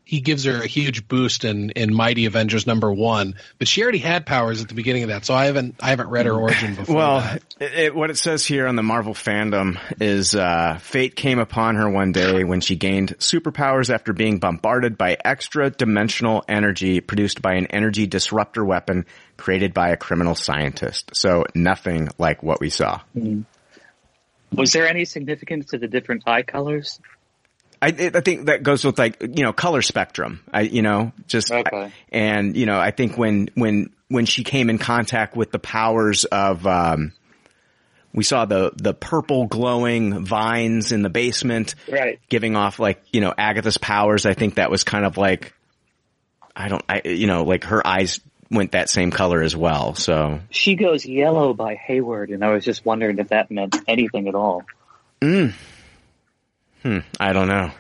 [0.05, 3.97] He gives her a huge boost in, in Mighty Avengers number one, but she already
[3.97, 6.75] had powers at the beginning of that, so I haven't I haven't read her origin
[6.75, 6.97] before.
[6.97, 7.43] Well, that.
[7.61, 11.77] it, it- what it says here on the Marvel fandom is uh, fate came upon
[11.77, 17.41] her one day when she gained superpowers after being bombarded by extra dimensional energy produced
[17.41, 19.07] by an energy disruptor weapon
[19.39, 21.11] created by a criminal scientist.
[21.15, 23.01] So nothing like what we saw.
[24.53, 27.01] Was there any significance to the different eye colors?
[27.81, 30.41] I, I think that goes with like you know color spectrum.
[30.53, 31.93] I you know just Okay.
[32.11, 36.25] and you know I think when when when she came in contact with the powers
[36.25, 37.13] of um,
[38.13, 42.19] we saw the the purple glowing vines in the basement, Right.
[42.29, 44.27] giving off like you know Agatha's powers.
[44.27, 45.55] I think that was kind of like
[46.57, 48.19] I don't, I you know, like her eyes
[48.51, 49.95] went that same color as well.
[49.95, 54.27] So She goes yellow by Hayward, and I was just wondering if that meant anything
[54.27, 54.65] at all.
[55.21, 55.53] Mm.
[56.83, 56.99] Hmm.
[57.19, 57.71] I don't know.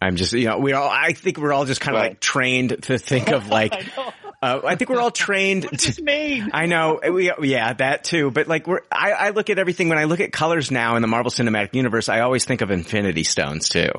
[0.00, 2.84] I'm just, you know, we all, I think we're all just kind of like trained
[2.84, 3.74] to think of like,
[4.40, 5.64] uh, I think we're all trained.
[5.64, 6.50] What does this mean?
[6.52, 7.00] I know.
[7.10, 8.30] We, yeah, that too.
[8.30, 11.02] But like we're, I, I look at everything when I look at colors now in
[11.02, 13.90] the Marvel Cinematic Universe, I always think of Infinity Stones too.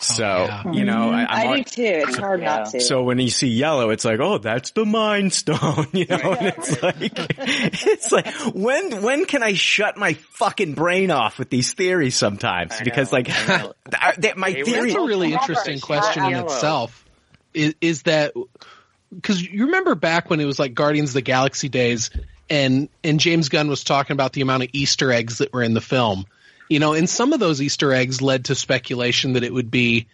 [0.00, 1.82] Oh, so, you know, I, I'm I al- do too.
[1.84, 2.80] It's hard not to.
[2.80, 6.34] so when you see yellow, it's like, oh, that's the Mind Stone, you know.
[6.34, 11.50] And it's like, it's like, when when can I shut my fucking brain off with
[11.50, 12.74] these theories sometimes?
[12.82, 13.72] because like, I-
[14.18, 14.92] that- my theory.
[14.92, 17.04] That's a really interesting question in itself.
[17.54, 18.34] Is, is that
[19.12, 22.10] because you remember back when it was like Guardians of the Galaxy days,
[22.48, 25.74] and and James Gunn was talking about the amount of Easter eggs that were in
[25.74, 26.26] the film,
[26.68, 30.06] you know, and some of those Easter eggs led to speculation that it would be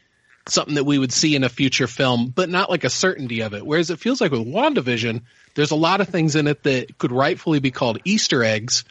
[0.48, 3.54] something that we would see in a future film, but not like a certainty of
[3.54, 3.66] it.
[3.66, 5.22] Whereas it feels like with WandaVision,
[5.54, 8.84] there's a lot of things in it that could rightfully be called Easter eggs,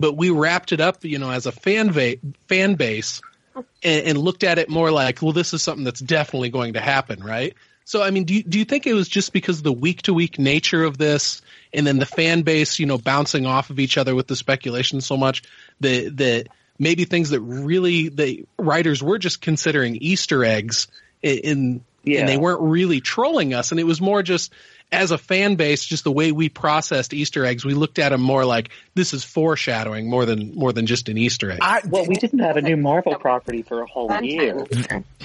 [0.00, 2.16] but we wrapped it up, you know, as a fan va-
[2.48, 3.20] fan base
[3.54, 6.80] and, and looked at it more like, well, this is something that's definitely going to
[6.80, 7.54] happen, right?
[7.84, 10.02] So, I mean, do you, do you think it was just because of the week
[10.02, 11.42] to week nature of this,
[11.72, 15.02] and then the fan base, you know, bouncing off of each other with the speculation
[15.02, 15.42] so much
[15.80, 20.88] that that maybe things that really the writers were just considering Easter eggs
[21.22, 22.20] in, in Yeah.
[22.20, 24.52] and they weren't really trolling us, and it was more just
[24.92, 28.20] as a fan base, just the way we processed Easter eggs, we looked at them
[28.20, 31.60] more like this is foreshadowing more than more than just an Easter egg.
[31.88, 34.64] well, we didn't have a new Marvel property for a whole year.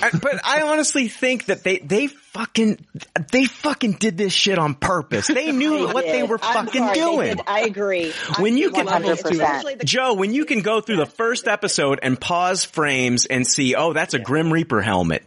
[0.02, 2.08] I- but I honestly think that they they
[2.40, 2.86] fucking
[3.32, 5.28] they fucking did this shit on purpose.
[5.28, 6.30] They knew what they did.
[6.30, 7.40] were I'm fucking sorry, doing.
[7.46, 8.14] I agree.
[8.40, 9.84] when you can 100%.
[9.84, 13.94] Joe, when you can go through the first episode and pause frames and see, oh,
[13.94, 15.24] that's a Grim Reaper helmet.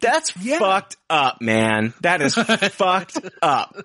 [0.00, 1.94] That's fucked up, man.
[2.02, 2.34] That is
[2.72, 3.76] fucked up.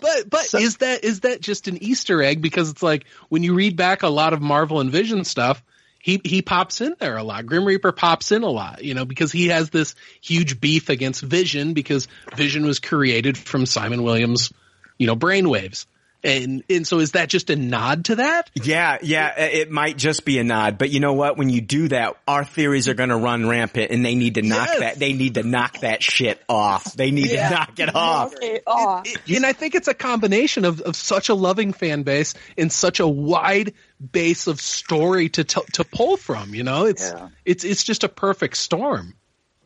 [0.00, 2.42] But but is that is that just an Easter egg?
[2.42, 5.62] Because it's like when you read back a lot of Marvel and Vision stuff,
[6.06, 7.46] he he pops in there a lot.
[7.46, 11.20] Grim Reaper pops in a lot, you know, because he has this huge beef against
[11.20, 12.06] Vision because
[12.36, 14.52] Vision was created from Simon Williams,
[14.98, 15.86] you know, brainwaves.
[16.22, 18.50] And and so is that just a nod to that?
[18.54, 21.36] Yeah, yeah, it might just be a nod, but you know what?
[21.36, 24.42] When you do that, our theories are going to run rampant, and they need to
[24.42, 24.78] knock Yes.
[24.80, 24.98] that.
[24.98, 26.94] They need to knock that shit off.
[26.94, 27.48] They need Yeah.
[27.48, 28.32] to knock it off.
[29.28, 32.98] and I think it's a combination of, of such a loving fan base and such
[33.00, 36.54] a wide base of story to to, to pull from.
[36.54, 37.12] You know, it's
[37.44, 39.14] it's it's just a perfect storm.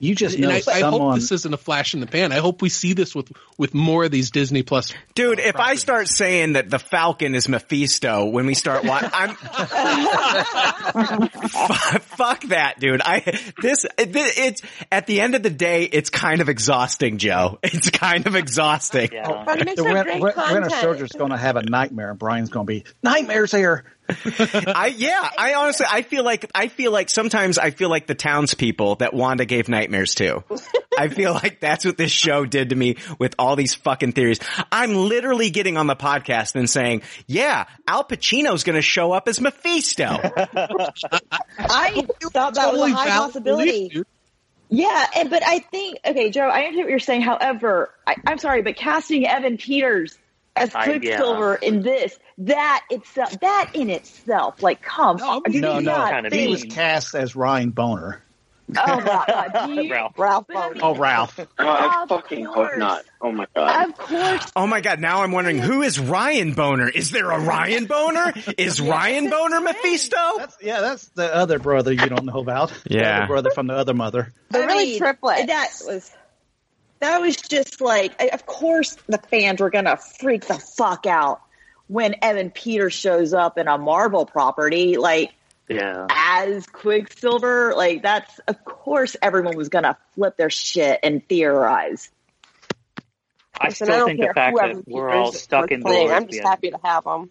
[0.03, 2.33] You just and know I, I hope this isn't a flash in the pan.
[2.33, 4.95] I hope we see this with with more of these Disney Plus.
[5.15, 9.35] Dude, if I start saying that the Falcon is Mephisto when we start watching, I'm
[11.51, 13.03] fuck, fuck that, dude.
[13.05, 13.21] I
[13.61, 17.59] this it, it's at the end of the day, it's kind of exhausting, Joe.
[17.63, 19.11] It's kind of exhausting.
[19.13, 20.73] But it makes the for Win- great Win- Winter content.
[20.81, 23.85] Soldier's going to have a nightmare, and Brian's going to be nightmares here.
[24.67, 28.15] I yeah, I honestly I feel like I feel like sometimes I feel like the
[28.15, 30.45] townspeople that Wanda gave nightmares to.
[30.99, 34.41] I feel like that's what this show did to me with all these fucking theories.
[34.71, 39.29] I'm literally getting on the podcast and saying, "Yeah, Al Pacino's going to show up
[39.29, 43.89] as Mephisto." I thought that was a high possibility.
[43.89, 44.07] belief.
[44.71, 47.23] Yeah, and but I think okay, Joe, I understand what you're saying.
[47.23, 50.17] However, I, I'm sorry, but casting Evan Peters
[50.61, 55.75] as I- Quicksilver in this, that itself, that in itself, like, come, No, do No,
[55.81, 58.19] no, not kind of he was cast as Ryan Bohner.
[58.77, 60.13] Oh my God, you- Ralph.
[60.17, 60.79] Ralph But I Bohner.
[60.83, 61.41] Oh, Ralph.
[61.41, 63.03] Oh, I Of fucking hope not.
[63.21, 63.89] Oh my god.
[63.91, 66.89] Of course, oh my god, now I'm wondering who is Ryan Bohner?
[66.95, 68.55] Is there a Ryan Bohner?
[68.57, 70.17] Is Ryan Bohner Mephisto?
[70.39, 72.69] That's, yeah, that's the other brother you don't know about.
[72.89, 73.17] The Yeah.
[73.19, 74.33] other brother from the other mother.
[74.51, 75.47] They're really mean, triplets.
[75.47, 76.11] That was
[77.01, 81.41] that was just like, I- of course, the fans were gonna freak the fuck out
[81.89, 85.33] when Evan Peters shows up in a Marvel property, like
[85.69, 86.07] Yeah.
[86.11, 87.75] as Quicksilver.
[87.75, 92.11] Like that's, of course, everyone was gonna flip their shit and theorize.
[93.61, 95.93] I Listen, still don't think the fact that we're all stuck in indoors.
[95.95, 96.11] playing.
[96.13, 97.31] I'm just happy to have them.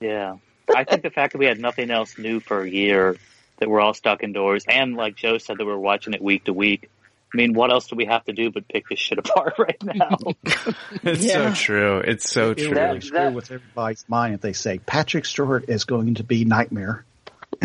[0.00, 0.36] Yeah.
[0.74, 3.16] I think the fact that we had nothing else new for a year,
[3.58, 6.52] that we're all stuck indoors, and like Joe said, that we're watching it week to
[6.52, 6.88] week.
[7.32, 9.80] I mean, what else do we have to do but pick this shit apart right
[9.82, 10.16] now?
[11.04, 11.54] It's Yeah.
[11.54, 11.98] so true.
[12.00, 12.68] It's so It true.
[12.70, 16.14] would really That- screw that- with everybody's mind if they say Patrick Stewart is going
[16.16, 17.04] to be Nightmare.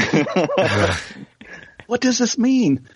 [1.87, 2.87] what does this mean?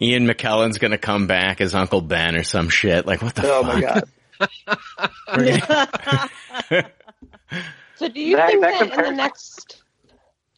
[0.00, 3.06] Ian McKellen's gonna come back as Uncle Ben or some shit.
[3.06, 3.74] Like what the Oh fuck?
[3.74, 4.04] my god.
[7.96, 9.81] So do you That- think that that, in the next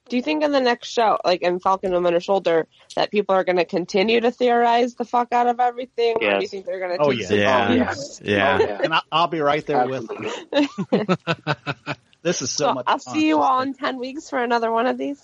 [0.09, 2.67] do you think in the next show, like in Falcon and Winter Soldier,
[2.97, 6.43] that people are going to continue to theorize the fuck out of everything, or do
[6.43, 7.27] you think they're going to Oh, take yeah.
[7.29, 7.85] some Yeah.
[7.87, 8.21] bombs?
[8.25, 8.59] yeah.
[8.61, 8.81] Oh, yeah.
[8.85, 10.69] And I, I'll be right there with Absolutely.
[10.93, 11.95] you.
[12.23, 13.15] This is so, So much I'll fun.
[13.15, 15.21] see you all in ten weeks for another one of these.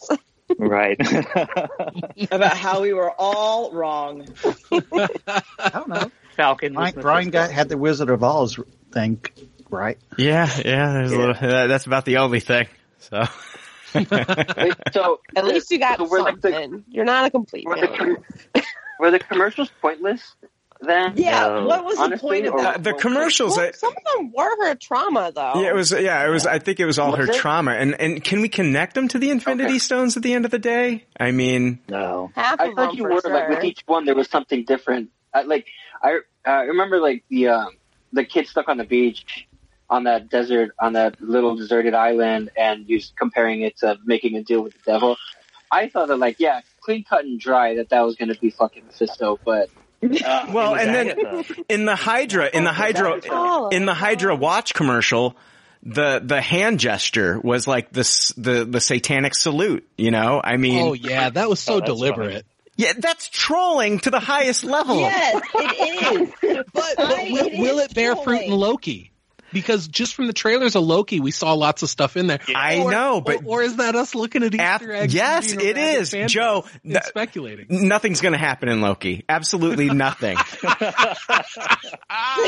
[0.59, 0.99] right.
[2.31, 4.27] about how we were all wrong.
[4.45, 6.11] I don't know.
[6.37, 6.75] Falcon.
[6.75, 8.59] was Brian, Brian got, had the Wizard of Oz
[8.93, 9.23] thing
[9.71, 9.97] right.
[10.19, 12.67] Yeah, yeah, there's a little, that- that's about the only thing.
[12.99, 13.29] So, Wait,
[14.93, 16.85] so At least you got so were like the something.
[16.89, 18.63] You're not a complete were the, com-
[18.99, 20.35] were the commercials pointless
[20.81, 21.13] then?
[21.17, 21.67] Yeah, No.
[21.67, 22.75] what was the point of that?
[22.77, 25.61] uh, the commercials, Well, I, some of them were her trauma, though.
[25.61, 27.35] yeah, it was, yeah, it was, I think it was all Was her it?
[27.35, 27.73] trauma.
[27.73, 29.79] And, and can we connect them to the Infinity Okay.
[29.79, 31.05] Stones at the end of the day?
[31.19, 32.31] I mean, No.
[32.35, 33.31] half I of thought them you were sure.
[33.33, 35.11] like with each one there was something different.
[35.35, 35.67] I, like
[36.03, 37.69] I uh, remember like the um,
[38.15, 39.47] the kid stuck on the beach
[39.91, 44.37] on that desert on that little deserted island and you s- comparing it to making
[44.37, 45.17] a deal with the devil.
[45.71, 48.51] I thought that like yeah, clean cut and dry that that was going to be
[48.51, 49.69] fucking Mephisto, but
[50.25, 54.73] uh, well, and then in the Hydra, in the Hydra, Oh, in the Hydra watch
[54.73, 55.37] commercial,
[55.83, 60.41] the, the hand gesture was like this, the, the satanic salute, you know?
[60.43, 62.47] I mean, Oh yeah, that was so Oh, that's deliberate.
[62.77, 65.01] yeah, that's trolling to the highest level.
[65.01, 66.65] Yes, it is.
[66.73, 68.53] But, but I- will, it will is it bear fruit in.
[68.53, 69.11] Loki?
[69.53, 72.41] Because just from the trailers of Loki, we saw lots of stuff in there.
[72.55, 75.15] I Or- know, but or, or is that us looking at Af- Easter eggs?
[75.15, 76.65] yes, being a it rabid is, fan Joe.
[76.85, 77.67] and that- speculating.
[77.69, 79.25] nothing's going to happen in Loki.
[79.29, 80.37] Absolutely nothing.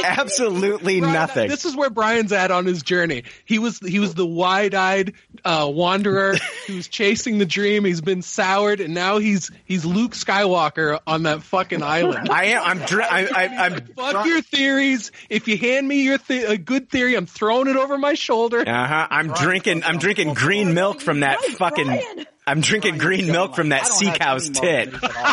[0.05, 1.49] Absolutely Brian, nothing.
[1.49, 3.25] This is where Brian's at on his journey.
[3.45, 5.15] He was he was the wide-eyed
[5.45, 6.35] uh, wanderer
[6.67, 7.85] who was chasing the dream.
[7.85, 12.29] He's been soured, and now he's he's Luke Skywalker on that fucking island.
[12.31, 12.63] I am.
[12.65, 12.79] I'm.
[12.87, 13.87] Dr- I, I, I'm.
[13.95, 15.13] Fuck your theories.
[15.29, 18.61] If you hand me your th- a good theory, I'm throwing it over my shoulder.
[18.61, 19.09] Uh huh.
[19.11, 19.83] I'm drinking.
[19.85, 21.87] I'm drinking green milk from that fucking.
[21.87, 22.27] Brian.
[22.47, 24.93] I'm drinking green milk from that sea cow's tit.
[24.93, 25.27] more belief at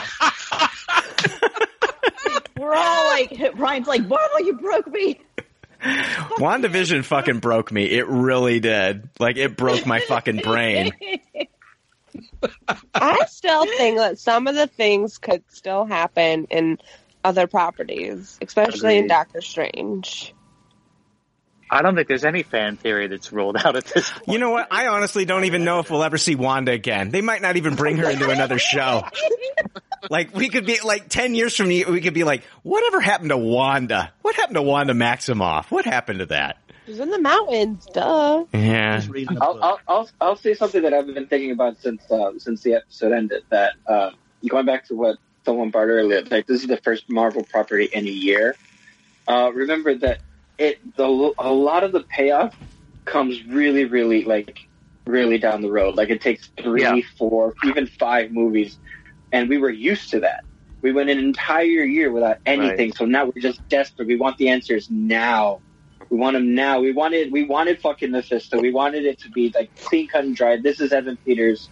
[0.52, 2.42] all.
[2.60, 5.20] We're all like, Brian's like, Marvel, you broke me.
[5.82, 7.86] WandaVision fucking broke me.
[7.86, 9.10] It really did.
[9.18, 10.92] Like it broke my fucking brain.
[12.94, 16.80] I still think that some of the things could still happen in
[17.24, 20.34] other properties, especially in Doctor Strange.
[21.72, 24.28] I don't think there's any fan theory that's rolled out at this point.
[24.28, 24.68] You know what?
[24.72, 27.12] I honestly don't even know if we'll ever see Wanda again.
[27.12, 29.04] They might not even bring her into another show.
[30.10, 33.30] Like we could be like ten years from now, we could be like, whatever happened
[33.30, 34.12] to Wanda?
[34.22, 35.70] What happened to Wanda Maximoff?
[35.70, 36.58] What happened to that?
[36.86, 38.46] She's in the mountains, duh.
[38.52, 38.98] Yeah.
[38.98, 39.64] Just reading the I'll.
[39.64, 43.12] I'll I'll I'll say something that I've been thinking about since uh, since the episode
[43.12, 43.44] ended.
[43.50, 44.12] That uh,
[44.48, 48.08] going back to what someone brought earlier, like this is the first Marvel property in
[48.08, 48.56] a year.
[49.28, 50.22] Uh, remember that
[50.60, 52.56] it the a lot of the payoff
[53.06, 54.60] comes really really like
[55.08, 55.96] really down the road.
[55.96, 57.00] Like it takes three, Yeah.
[57.18, 58.78] four, even five movies,
[59.32, 60.44] and we were used to that.
[60.84, 64.08] We went an entire year without anything, so now we're just desperate.
[64.08, 65.62] We want the answers now.
[66.10, 66.80] We want them now.
[66.80, 68.60] We wanted we wanted fucking Mephisto.
[68.60, 70.58] We wanted it to be like clean cut and dry.
[70.58, 71.70] This is Evan Peters,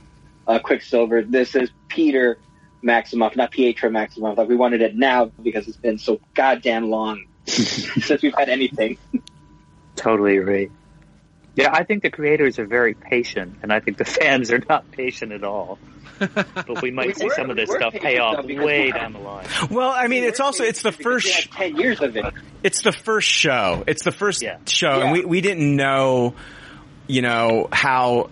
[0.47, 1.21] uh, Quicksilver.
[1.23, 2.39] This is Peter
[2.83, 4.37] Maximoff, not Pietro Maximoff.
[4.37, 7.23] Like we wanted it now because it's been so goddamn long
[8.01, 8.97] since we've had anything.
[9.95, 10.69] Totally agree.
[11.55, 14.91] Yeah, I think the creators are very patient, and I think the fans are not
[14.91, 15.79] patient at all.
[16.19, 18.91] But we might We see were- some of this we stuff pay off way we-
[18.91, 19.45] down the line.
[19.69, 22.25] Well, I mean, it's also it's the first ten years of it.
[22.63, 23.83] it's the first show.
[23.87, 24.57] It's the first Yeah.
[24.67, 26.33] show, and we we didn't know,
[27.07, 28.29] you know how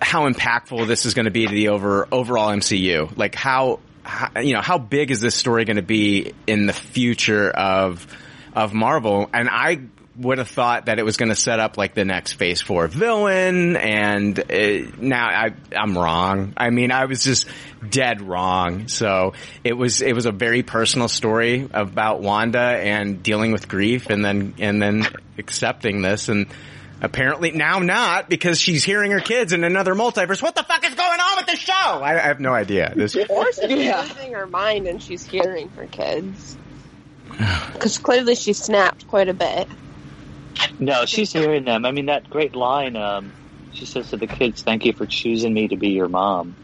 [0.00, 3.14] how impactful this is going to be to the over overall MCU.
[3.16, 6.72] Like how, how you know how big is this story going to be in the
[6.72, 8.06] future of
[8.54, 9.28] of Marvel?
[9.32, 9.80] And I
[10.16, 12.86] would have thought that it was going to set up like the next Phase Four
[12.86, 16.52] villain, and uh now I I'm wrong.
[16.56, 17.48] I mean, I was just
[17.88, 18.88] dead wrong.
[18.88, 19.32] So
[19.64, 24.22] it was it was a very personal story about Wanda and dealing with grief, and
[24.24, 25.06] then and then
[25.38, 26.46] accepting this and.
[27.04, 30.40] Apparently now not because she's hearing her kids in another multiverse.
[30.40, 31.72] What the fuck is going on with the show?
[31.74, 32.92] I, I have no idea.
[32.94, 34.02] This Or she's Yeah.
[34.02, 36.56] losing her mind and she's hearing her kids.
[37.72, 39.68] Because clearly she snapped quite a bit.
[40.78, 41.84] No, she's hearing them.
[41.84, 42.96] I mean, that great line.
[42.96, 43.32] Um,
[43.72, 46.54] she says to the kids, "Thank you for choosing me to be your mom."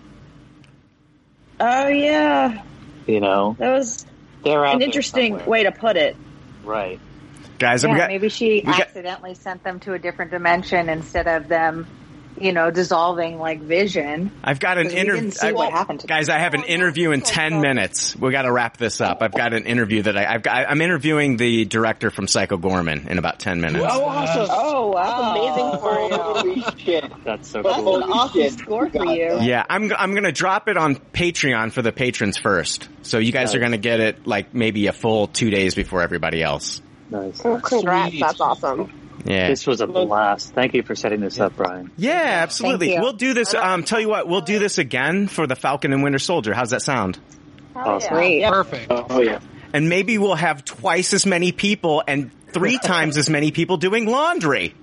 [1.60, 2.62] Oh yeah,
[3.06, 4.06] You know, that was
[4.44, 5.48] they're out an interesting somewhere.
[5.48, 6.16] way to put it.
[6.64, 7.00] Right.
[7.58, 11.26] guys, Yeah, got maybe she we got- accidentally sent them to a different dimension instead
[11.26, 11.86] of them
[12.40, 14.30] you know, dissolving like Vision.
[14.42, 15.30] I've got an interview.
[15.30, 18.16] didn't what happened to Guys, I have an oh, interview in 10 minutes.
[18.16, 19.22] We got to wrap this up.
[19.22, 23.08] I've got an interview that I, I've got, I'm interviewing the director from Psycho Goreman
[23.08, 23.84] in about 10 minutes.
[23.88, 24.46] Oh, awesome!
[24.50, 27.02] Oh wow, amazing for you.
[27.24, 27.96] That's so That's cool.
[27.96, 29.38] an awesome score for you.
[29.40, 32.88] Yeah, I'm I'm gonna drop it on Patreon for the patrons first.
[33.02, 36.42] So you guys are gonna get it like maybe a full two days before everybody
[36.42, 36.82] else.
[37.10, 37.40] Nice.
[37.44, 38.20] Oh, congrats, Sweet.
[38.20, 38.92] that's awesome.
[39.24, 39.48] Yeah.
[39.48, 40.52] This was a blast.
[40.54, 41.90] Thank you for setting this up, Brian.
[41.96, 42.12] Yeah,
[42.42, 42.98] absolutely.
[42.98, 43.52] We'll do this.
[43.54, 46.54] Um, tell you what, we'll do this again for the Falcon and Winter Soldier.
[46.54, 47.18] How's that sound?
[47.74, 48.14] Awesome.
[48.14, 48.44] Great.
[48.44, 48.86] Perfect.
[48.90, 49.40] Oh yeah.
[49.72, 54.06] And maybe we'll have twice as many people and three times as many people doing
[54.06, 54.74] laundry.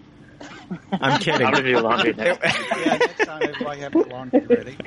[0.92, 1.46] I'm kidding.
[1.46, 2.58] I'm gonna do laundry next.
[2.86, 4.78] Yeah, next time everybody have the laundry ready.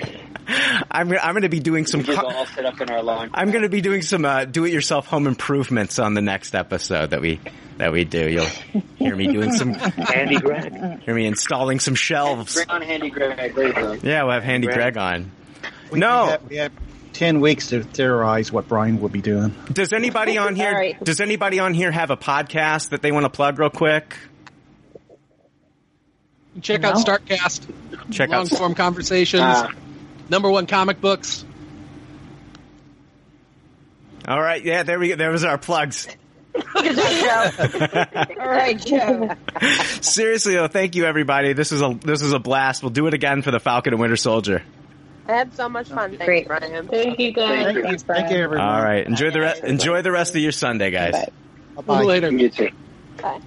[0.90, 2.02] I'm I'm going to be doing some.
[2.04, 3.30] Co- all sit up in our lawn.
[3.34, 7.20] I'm going to be doing some uh, do-it-yourself home improvements on the next episode that
[7.20, 7.40] we
[7.78, 8.28] that we do.
[8.28, 11.00] You'll hear me doing some, Handy Greg.
[11.02, 12.55] hear me installing some shelves.
[12.55, 13.55] Bring on Handy Greg.
[13.55, 13.96] There.
[13.96, 14.94] Yeah, we'll have Handy Greg.
[14.94, 15.30] Greg on.
[15.90, 16.24] We, No.
[16.24, 16.72] we have, we have
[17.12, 19.55] ten weeks to theorize what Brian will be doing.
[19.72, 20.68] Does anybody on here?
[20.68, 21.02] All right.
[21.02, 24.16] Does anybody on here have a podcast that they want to plug real quick?
[26.60, 27.72] Check out Startcast.
[28.10, 28.48] Check long out.
[28.48, 29.42] form conversations.
[29.44, 29.70] Ah.
[30.28, 31.44] number one comic books.
[34.26, 35.16] All right, yeah, there we go.
[35.16, 36.09] There was our plugs.
[36.74, 39.30] All right, Joe.
[40.01, 41.52] Seriously though, thank you everybody.
[41.52, 42.82] This is a this is a blast.
[42.82, 44.62] We'll do it again for the Falcon and Winter Soldier.
[45.26, 46.10] I had so much fun.
[46.10, 46.47] Thanks, Great.
[46.48, 46.89] Brian.
[46.89, 47.64] Thank you guys.
[47.64, 47.82] Thank you.
[47.82, 48.66] Thank you, thank you everyone.
[48.66, 51.12] All right, enjoy the re- enjoy the rest of your Sunday, guys.
[51.12, 51.24] Bye.
[51.24, 51.30] See
[51.76, 52.02] you Bye.
[52.02, 52.30] later.
[52.32, 52.70] You too.
[53.20, 53.40] Bye.